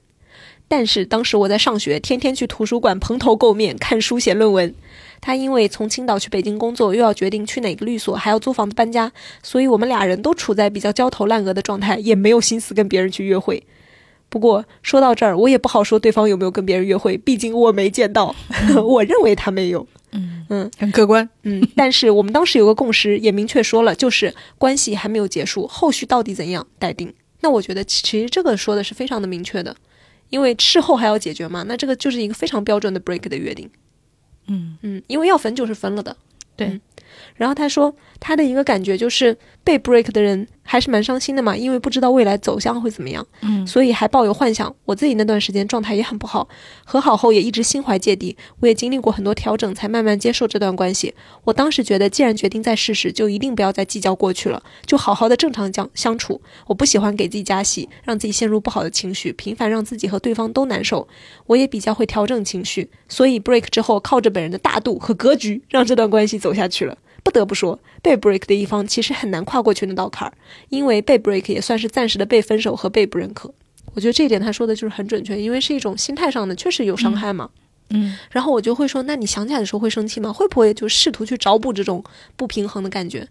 [0.68, 4.74] 但是当时我在上学，天天去图书馆蓬头垢面看书写论文。
[5.22, 9.12] 他因为从青岛去北京工作，又要决定去哪个律所，还要租房子搬家，
[9.44, 13.64] 所以我们俩人都处在比较焦头烂额的状态，也没有心思跟别人去约会。
[14.30, 18.36] 不过说到这儿，我也不好说对方有没有跟别人约会，毕竟我没见到
[18.84, 19.88] 我认为他没有。
[20.12, 21.28] 嗯嗯很客观。
[21.44, 27.14] 嗯，但是我们当时有个共识，也明确说了，就是关系还没有结束，后续到底怎样待定。
[27.42, 29.76] 那我觉得其其实这个说的是非常的明确的，
[30.30, 33.70] 因为事后还要解决嘛，那这个就是一个非常标准的 break 的约定。
[34.50, 34.78] 嗯。
[34.82, 36.16] 嗯，因为要分就是分了的。
[36.56, 36.68] 对。
[36.68, 36.82] 嗯
[37.40, 44.76] 然后他说他的一个感觉就是被 break 的人还是蛮伤心的嘛，因为不知道未来走向会怎么样，嗯所以还抱有幻想。
[44.84, 46.50] 我自己那段时间状态也很不好，
[46.84, 51.14] 和好后也一直心怀芥蒂，我也经历过很多调整，才慢慢接受这段关系。
[51.46, 56.42] 我当时觉得，既然决定再试试，就一定不要再计较过去了，就好好的正常相相处。
[56.68, 61.08] 我不喜欢给自己加戏，让自己陷入不好的情绪，频繁让自己和对方都难受。
[61.48, 66.98] 我也比较会调整情绪，所以 break 之后，靠着本人的大度和格局，让这段关系走下去了。
[67.24, 70.34] 不得不说，被 break 的一方其实很难跨过去那道坎儿，
[70.70, 73.54] 因为被 break 也算是暂时的被分手和被不认可。
[73.94, 77.50] 我觉得这一点他说的就是很准确，因为是一种心态上的，确实有伤害嘛。
[77.92, 80.32] 嗯然后我就会说，那你想起来的时候会生气吗？
[80.32, 82.04] 会不会就试图去找补这种
[82.36, 83.28] 不平衡的感觉？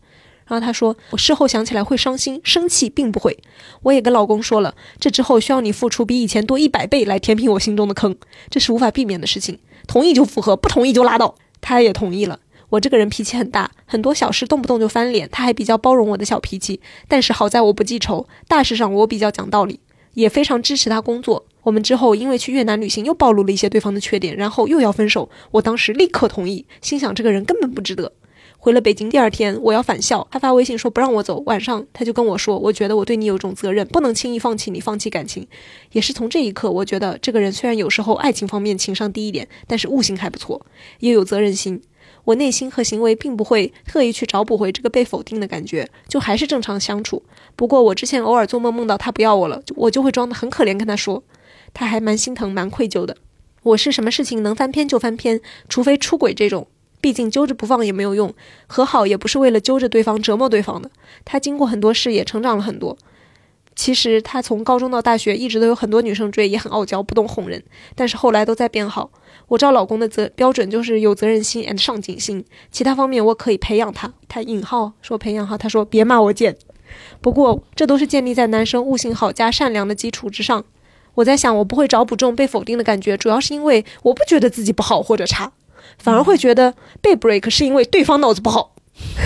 [0.46, 3.38] 然后他说，我事后想起来会伤心，生气并不会。
[3.82, 8.16] 我也跟老公说了，这之后需要你付出比以前多一百倍来填平我心中的坑，
[8.50, 9.58] 这是无法避免的事情。
[9.86, 11.36] 同意就复合，不同意就拉倒。
[11.60, 12.40] 他也同意了。
[12.70, 16.80] 我这个人脾气很大，很多小事动不动就翻脸，他还比较包容我的小脾气。
[17.08, 19.80] 但是好在我不记仇，大事上我比较讲道理，
[20.14, 21.46] 也非常支持他工作。
[21.62, 28.12] 我们之后因为去越南旅行又暴露了一些对方的缺点，然后又要分手，我当时立刻同意，心想这个人根本不值得。
[28.60, 31.40] 回了北京，第二天我要返校，他发微信说不让我走。
[31.46, 35.46] 晚上他就跟我说，我觉得我对你有种责任，不能轻易放弃你，放弃感情。
[35.92, 40.66] 也是从这一刻，我觉得这个人虽然有时候爱情方面情商低一点，但是悟性还不错，
[40.98, 41.80] 也有责任心。
[42.28, 47.22] 我内心和行为并不会特意去找补回这个被否定的感觉，就还是正常相处。
[47.56, 51.22] 不过我之前偶尔做梦梦到他不要我了，我就会装得很可怜跟他说，
[51.72, 53.16] 他还蛮心疼，蛮愧疚的。
[53.62, 56.66] 我是什么事情能翻篇就翻篇，除非出轨这种。
[57.00, 58.34] 毕竟揪着不放也没有用，
[58.66, 60.90] 和好也不是为了揪着对方折磨对方的。
[61.24, 62.98] 他经过很多事，也成长了很多。
[63.78, 67.62] 其实他从高中到大学，一直都有很多女生追，也很傲娇，不懂哄人。
[67.94, 69.08] 但是后来都在变好。
[69.46, 74.12] 我照老公的责标准就是有责任心 and 上进心，其他方面我可以培养他。
[74.26, 76.56] 他引号说培养哈，他说别骂我贱。
[77.20, 80.64] 不过这都是建立在男生悟性好加善良的基础之上。
[81.14, 85.52] 我在想，我不会找补这种被否定的感觉，主要是因为我不觉得自己不好或者差。
[85.98, 88.74] 反而会觉得被 break 是因为对方脑子不好，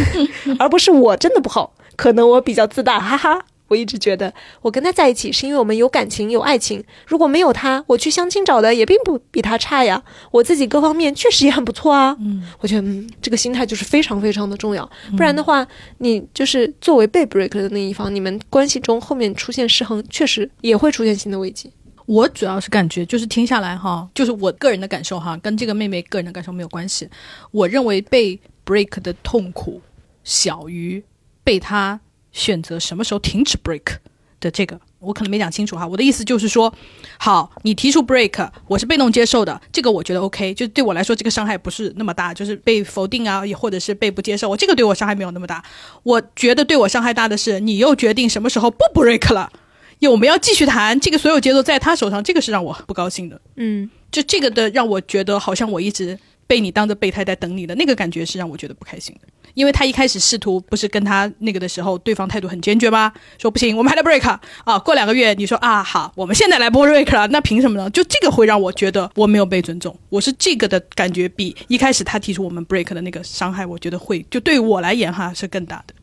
[0.61, 1.72] 而不是我真的不好。
[1.96, 3.46] 可能我比较自大，哈哈。
[3.72, 6.84] 我一直觉得我跟他在一起是因为我们有感情有爱情。
[7.06, 10.02] 如果没有他，我去相亲找的也并不比他差呀。
[10.30, 12.14] 我自己各方面确实也很不错啊。
[12.20, 14.88] 嗯，我觉得嗯，这个心态就是非常非常的重要。
[15.16, 15.66] 不然的话，
[15.98, 21.72] 你就是作为被 break 的那一方，你们关系中后面出现失衡，确实也会出现新的危机。
[22.04, 27.08] 我主要是感觉，就是听下来哈，就是我个人的感受哈，跟这个妹妹个人的感受没有关系。
[27.50, 29.80] 我认为被 break 的痛苦
[30.24, 31.02] 小于
[31.44, 31.98] 被他
[32.32, 33.96] 选择什么时候停止 break
[34.40, 35.86] 的这个，我可能没讲清楚哈。
[35.86, 36.74] 我的意思就是说，
[37.18, 45.62] 好，你提出 break，我是被动接受的，这个我觉得 OK，就对我来说这个伤害不是那么大，就是被否定啊，也或者是被不接受，我这个对我伤害没有那么大。
[46.02, 49.52] 我觉得对我伤害大的是，你又决定什么时候不 break 了。
[50.00, 53.40] 有没有继续谈这个，所有节奏在他手上，这个是让我不高兴的。
[53.54, 56.18] 嗯，就这个的让我觉得好像我一直
[56.48, 59.28] 被你当着备胎在等你的那个感觉是让我觉得不开心的。
[59.55, 63.12] 因为他一开始试图不是跟他那个的时候，对方态度很坚决吗？
[63.38, 64.78] 说不行，我们还得 break 啊！
[64.78, 67.90] 过两个月你说啊好，我们现在来 break 了，那凭什么呢？
[67.90, 69.96] 就这个会让我觉得我没有被尊重。
[70.09, 75.94] 我是这个的感觉比一开始他提出我们 break 的那个伤害，我觉得会就对我来言哈是更大的。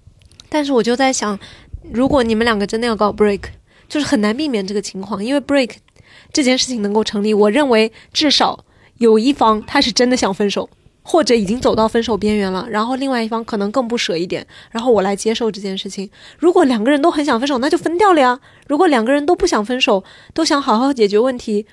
[0.49, 1.37] 但是我就在想，
[1.91, 3.41] 如果你们两个真的要搞 break。
[3.89, 5.71] 就是很难避免这个情况，因为 break
[6.31, 8.63] 这件事情能够成立，我认为至少
[8.99, 10.69] 有一方他是真的想分手，
[11.11, 16.07] 或者已经走到分手边缘了，然后另外一方可能更不舍一点，然后我来接受这件事情。
[16.37, 18.39] 如果两个人都很想分手，那就分掉了呀。
[18.67, 20.03] 如果两个人都不想分手，
[20.35, 21.65] 都想好好解决问题。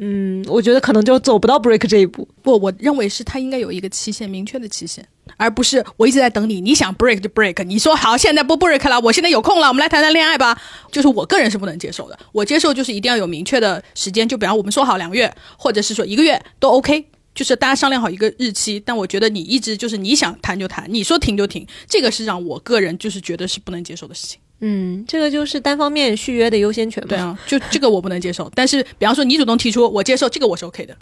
[0.00, 2.26] 嗯，我觉得可能就走不到 break 这一步。
[2.42, 6.60] 不，我认为是他应该有一个期限，明确的期限，而不是我一直在等你。
[6.60, 10.60] 你想 break 就 break，你说好现在不 break 了，我现在有空了，我们来谈谈恋爱吧。
[10.90, 12.18] 就是我个人是不能接受的。
[12.32, 18.80] 我接受就是一定要有明确的时间，就比方我们说好两个月，或者是说一个月都 OK，就是大家商量好一个日期。
[18.80, 24.40] 但我觉得你一直就是你想谈就谈，你说停就停，这个是让我个人就是觉得是不能接受的事情。
[24.60, 27.08] 嗯，这个就是单方面续约的优先权嘛。
[27.08, 28.50] 对啊，就这个我不能接受。
[28.54, 30.94] 但是，比方说你主动提出，我接受这个，我是 OK 的。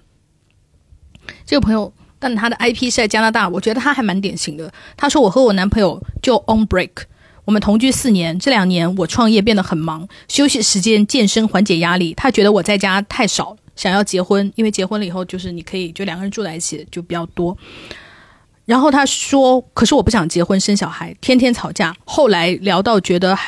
[1.45, 4.73] 这个朋友，但他的 IP 是在加拿大，我觉得他还蛮典型的。
[4.97, 6.91] 他说我和我男朋友就 on break，
[7.45, 12.15] 我们同居四年，这两年我创业变得很忙，休息时间健身缓解压力。
[12.15, 17.57] 他觉得我在家太少，想要结婚，因为结婚了以后就是你可以就两个人住在一起就比较多。
[18.65, 21.97] 然后他说：“可是我不想结婚生小孩，天天吵架。
[22.05, 23.39] 后来聊到觉得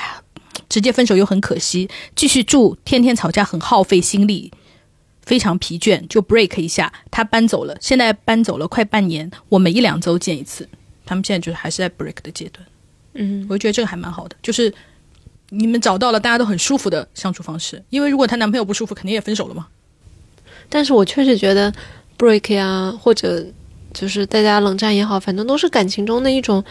[0.69, 4.53] 直接分手又很可惜，继续住天天吵架很耗费心力，
[5.23, 6.93] 非常疲倦，就 break 一下。
[7.11, 10.67] 他搬走了，现在搬走了快半年，我每一两周见一次。
[11.05, 12.65] 他们现在就是还是在 break 的阶段。
[13.15, 14.73] 嗯，我觉得这个还蛮好的，就是
[15.49, 17.85] 你们找到了大家都很舒服的相处方式。
[17.91, 19.67] 因为如果她男朋友不舒服，肯定也分手了嘛。
[20.71, 21.71] 但是我确实觉得
[22.17, 23.45] break 呀，或者。”
[23.93, 26.63] 就是大家冷战也好，反正都是感情中的一种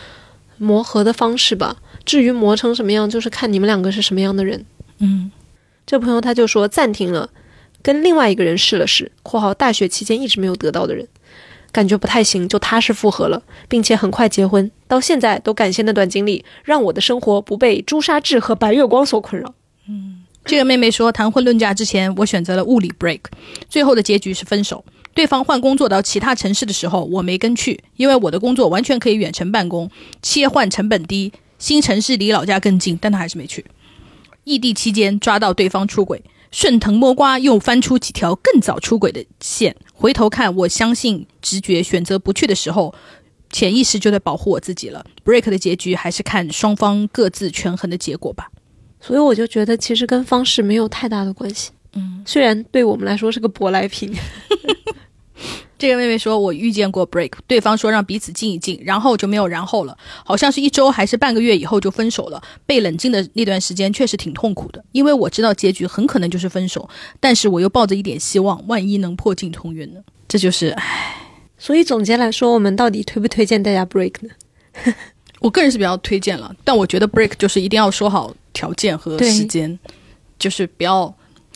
[0.57, 1.75] 磨合的方式吧。
[2.05, 4.65] 至于磨成什么样，就是看你们两个是什么样的人。
[4.99, 5.29] 嗯，
[5.85, 7.29] 这朋友他就说暂停了，
[7.81, 11.05] 跟另外一个人试了试（括号大学期间一直没有得到的人），
[11.73, 14.71] 感觉不太行，就踏实复合了，并且很快结婚。
[14.87, 19.53] 到现在都感谢那段经历，让我的生活不被朱砂痣和白月光所困扰。
[19.89, 20.18] 嗯，
[20.49, 23.19] 这个妹妹说，谈婚论嫁之前，我选择了物理 break，
[23.69, 24.83] 最后的结局是分手。
[25.13, 29.91] 对方换工作到其他城市的时候，我没跟去，因为我的工作完全可以远程办公，
[30.23, 33.63] 切换成本低，新城市离老家更近，但他还是没去。
[34.43, 39.75] 异地期间抓到对方出轨，顺藤摸瓜又翻出几条更早出轨的线。
[39.93, 42.95] 回头看，我相信直觉，选择不去的时候，
[43.51, 45.05] 潜意识就在保护我自己了。
[45.23, 48.49] break 的结局还是看双方各自权衡的结果吧。
[48.99, 51.71] 所以我就觉得其实跟方式没有太大的关系。
[51.93, 54.13] 嗯，虽然对我们来说是个舶来品。
[55.79, 59.97] 这个妹妹说：“我遇见过 break，对方说让彼此静一静，然后就没有然后了。
[60.25, 62.41] 好像是一周还是半个月以后就分手了。
[62.65, 66.89] 被冷静的那段时间确实挺痛苦的，因为我知道结局很可能就是分手，
[67.21, 70.01] 但是我又抱着一点希望，万一能破镜重圆呢？
[70.27, 71.15] 这就是唉。
[71.57, 74.33] 所以总结来说，我们到底推不推荐大家 break 呢？
[75.39, 79.77] 我个人是比较推荐了，但我觉得 break 就是一定要说好条件和时间，
[80.37, 81.13] 就是不要，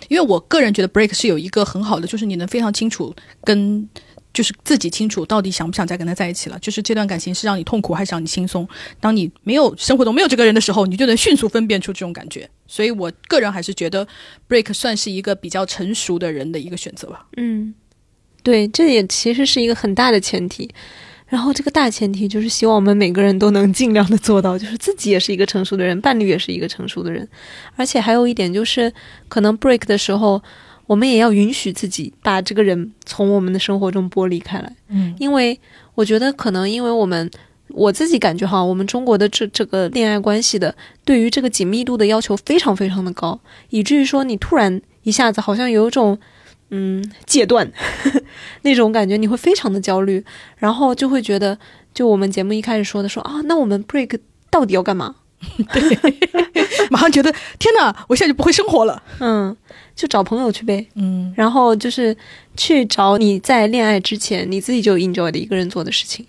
[0.07, 3.88] 因为我个人觉得 break 是有一个很好的，就是你能非常清楚跟。
[4.34, 8.68] 就是自己清楚到底想不想再跟他在一起了，就是这段感情是让你痛苦还是让你轻松。
[8.99, 12.49] 当你没有生活中没有这个人的时候，你就能迅速分辨出这种感觉。
[12.65, 14.07] 所以我个人还是觉得
[14.49, 17.27] break 算是一个比较成熟的人的一个选择吧。
[17.38, 17.76] 嗯，
[18.41, 20.68] 对，这也其实是一个很大的前提。
[21.34, 27.27] 然后这个大前提就是希望我们每个人都能尽量的做到，就是自己也是一个成熟的人，伴侣也是一个成熟的人。
[27.76, 28.93] 而且还有一点就是，
[29.27, 30.39] 可能 break 的时候，
[30.85, 34.76] 我们也要允许自己把这个人从我们的生活中剥离开来。
[34.89, 35.60] 嗯因为
[35.95, 37.27] 我觉得可能因为我们
[37.69, 43.39] 我自己感觉哈，我们中国的这这个恋爱关系的对于这个紧密度的要求非常非常的高，
[43.72, 46.15] 以至于说你突然一下子好像有一种
[46.76, 47.72] 嗯戒断
[48.64, 50.24] 那种感觉，你会非常的焦虑，
[50.58, 51.58] 然后就会觉得，
[51.94, 54.20] 就我们节目一开始说的说啊，那我们 break
[54.50, 55.16] 到底要干嘛？
[55.74, 55.82] 对
[56.90, 57.30] 马上觉得
[57.60, 59.04] 天哪，我现在就不会生活了。
[59.20, 59.56] 嗯，
[59.94, 62.16] 就找朋友去呗，嗯，然后就是
[62.56, 66.26] 去找你在恋爱之前你自己就 enjoy 的一个人做的事情。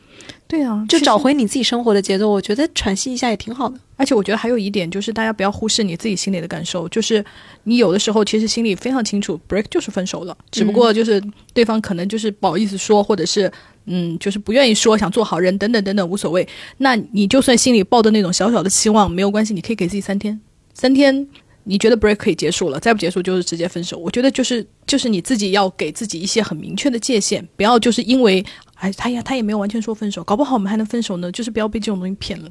[0.55, 3.76] 对啊，就找回你自己生活的节奏，我觉得喘息一下也挺好的。
[3.97, 7.24] 而且我觉得还有一点就是，大家不要忽视你自己心里的感受，就是
[7.64, 11.20] 你有的时候其实心里非常清楚，break 就是分手了，只不过就是
[11.52, 13.51] 对方可能就是不好意思说，或者是
[13.86, 16.47] 嗯，就是不愿意说，想做好人等等等等，无所谓。
[16.78, 20.40] 那你就算心里抱着那种小小的期望，没有关系，你可以给自己三天，
[20.72, 21.26] 三天。
[21.66, 23.97] 你觉得 break 可以结束了，再不结束就是直接分手。
[23.97, 28.44] 我觉得就是就是你自己要给自己一些很明确的界限，不要就是因为
[28.74, 32.51] 哎他呀他也没有完全说分手，搞不好我们还能分手呢，就是不要被这种东西骗了。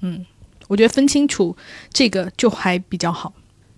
[0.00, 0.24] 嗯，
[0.68, 1.56] 我觉得分清楚
[1.92, 3.32] 这个就还比较好。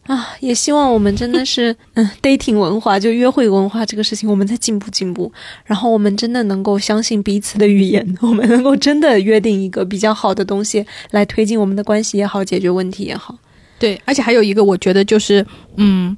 [0.07, 5.33] 啊，也希望我们真的是， 嗯，dating 文化就约会文化这个事情，我们在进步进步，
[5.65, 13.39] 然后我们真的能够相信彼此的语言，我们能够真的约定一个比较好的东西来推进我们的关系也好，解决问题也好。
[13.79, 15.47] 对，而且还有一个，我觉得就是，
[15.77, 16.17] 嗯，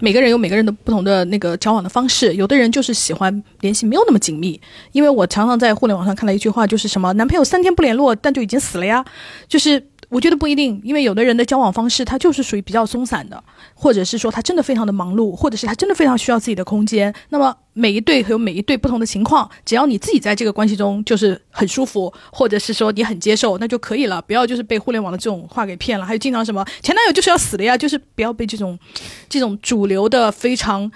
[0.00, 4.60] 每个人有每个人的不同的那个交往的方式，有的人就是喜欢联系没有那么紧密，
[4.92, 9.04] 因为我常常在互联网上看到一句话，就是什么男朋友三天不联络，但就已经死了呀，
[9.48, 9.82] 就是。
[10.14, 13.42] 我觉得不一定，因为有的人的交往方式他就是属于比较松散的，
[13.74, 17.12] 或者是说他真的非常的忙碌，或者是他真的非常需要自己的空间。
[17.30, 24.22] 那么每一对有每一对不同的情况，只要你自己在这个关系中就是很舒服，或者是说你很接受，那就可以了。
[24.22, 26.06] 不要就是被互联网的这种话给骗了。
[26.06, 28.78] 还有经常什么前男友就是要死的呀，就是不要被这种
[29.28, 30.88] 这种主流的非常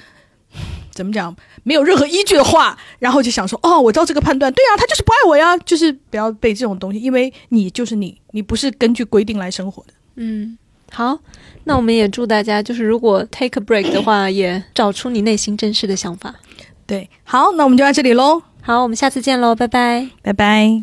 [0.92, 1.34] 怎么讲
[1.68, 9.92] 没有任何依据的话，然后就想说哦，我照这个判断，对啊，他就是不爱我呀，就是不要被这种东西，因为你就是你，你不是根据规定来生活的。
[10.16, 10.56] 嗯，
[10.90, 11.18] 好，
[11.64, 16.34] 那我们也祝大家，就是如果 take a break 的话，也找出你内心真实的想法。
[16.86, 20.08] 对，好，那我们就到这里喽，好，我们下次见喽，拜拜。
[20.22, 20.82] 拜拜。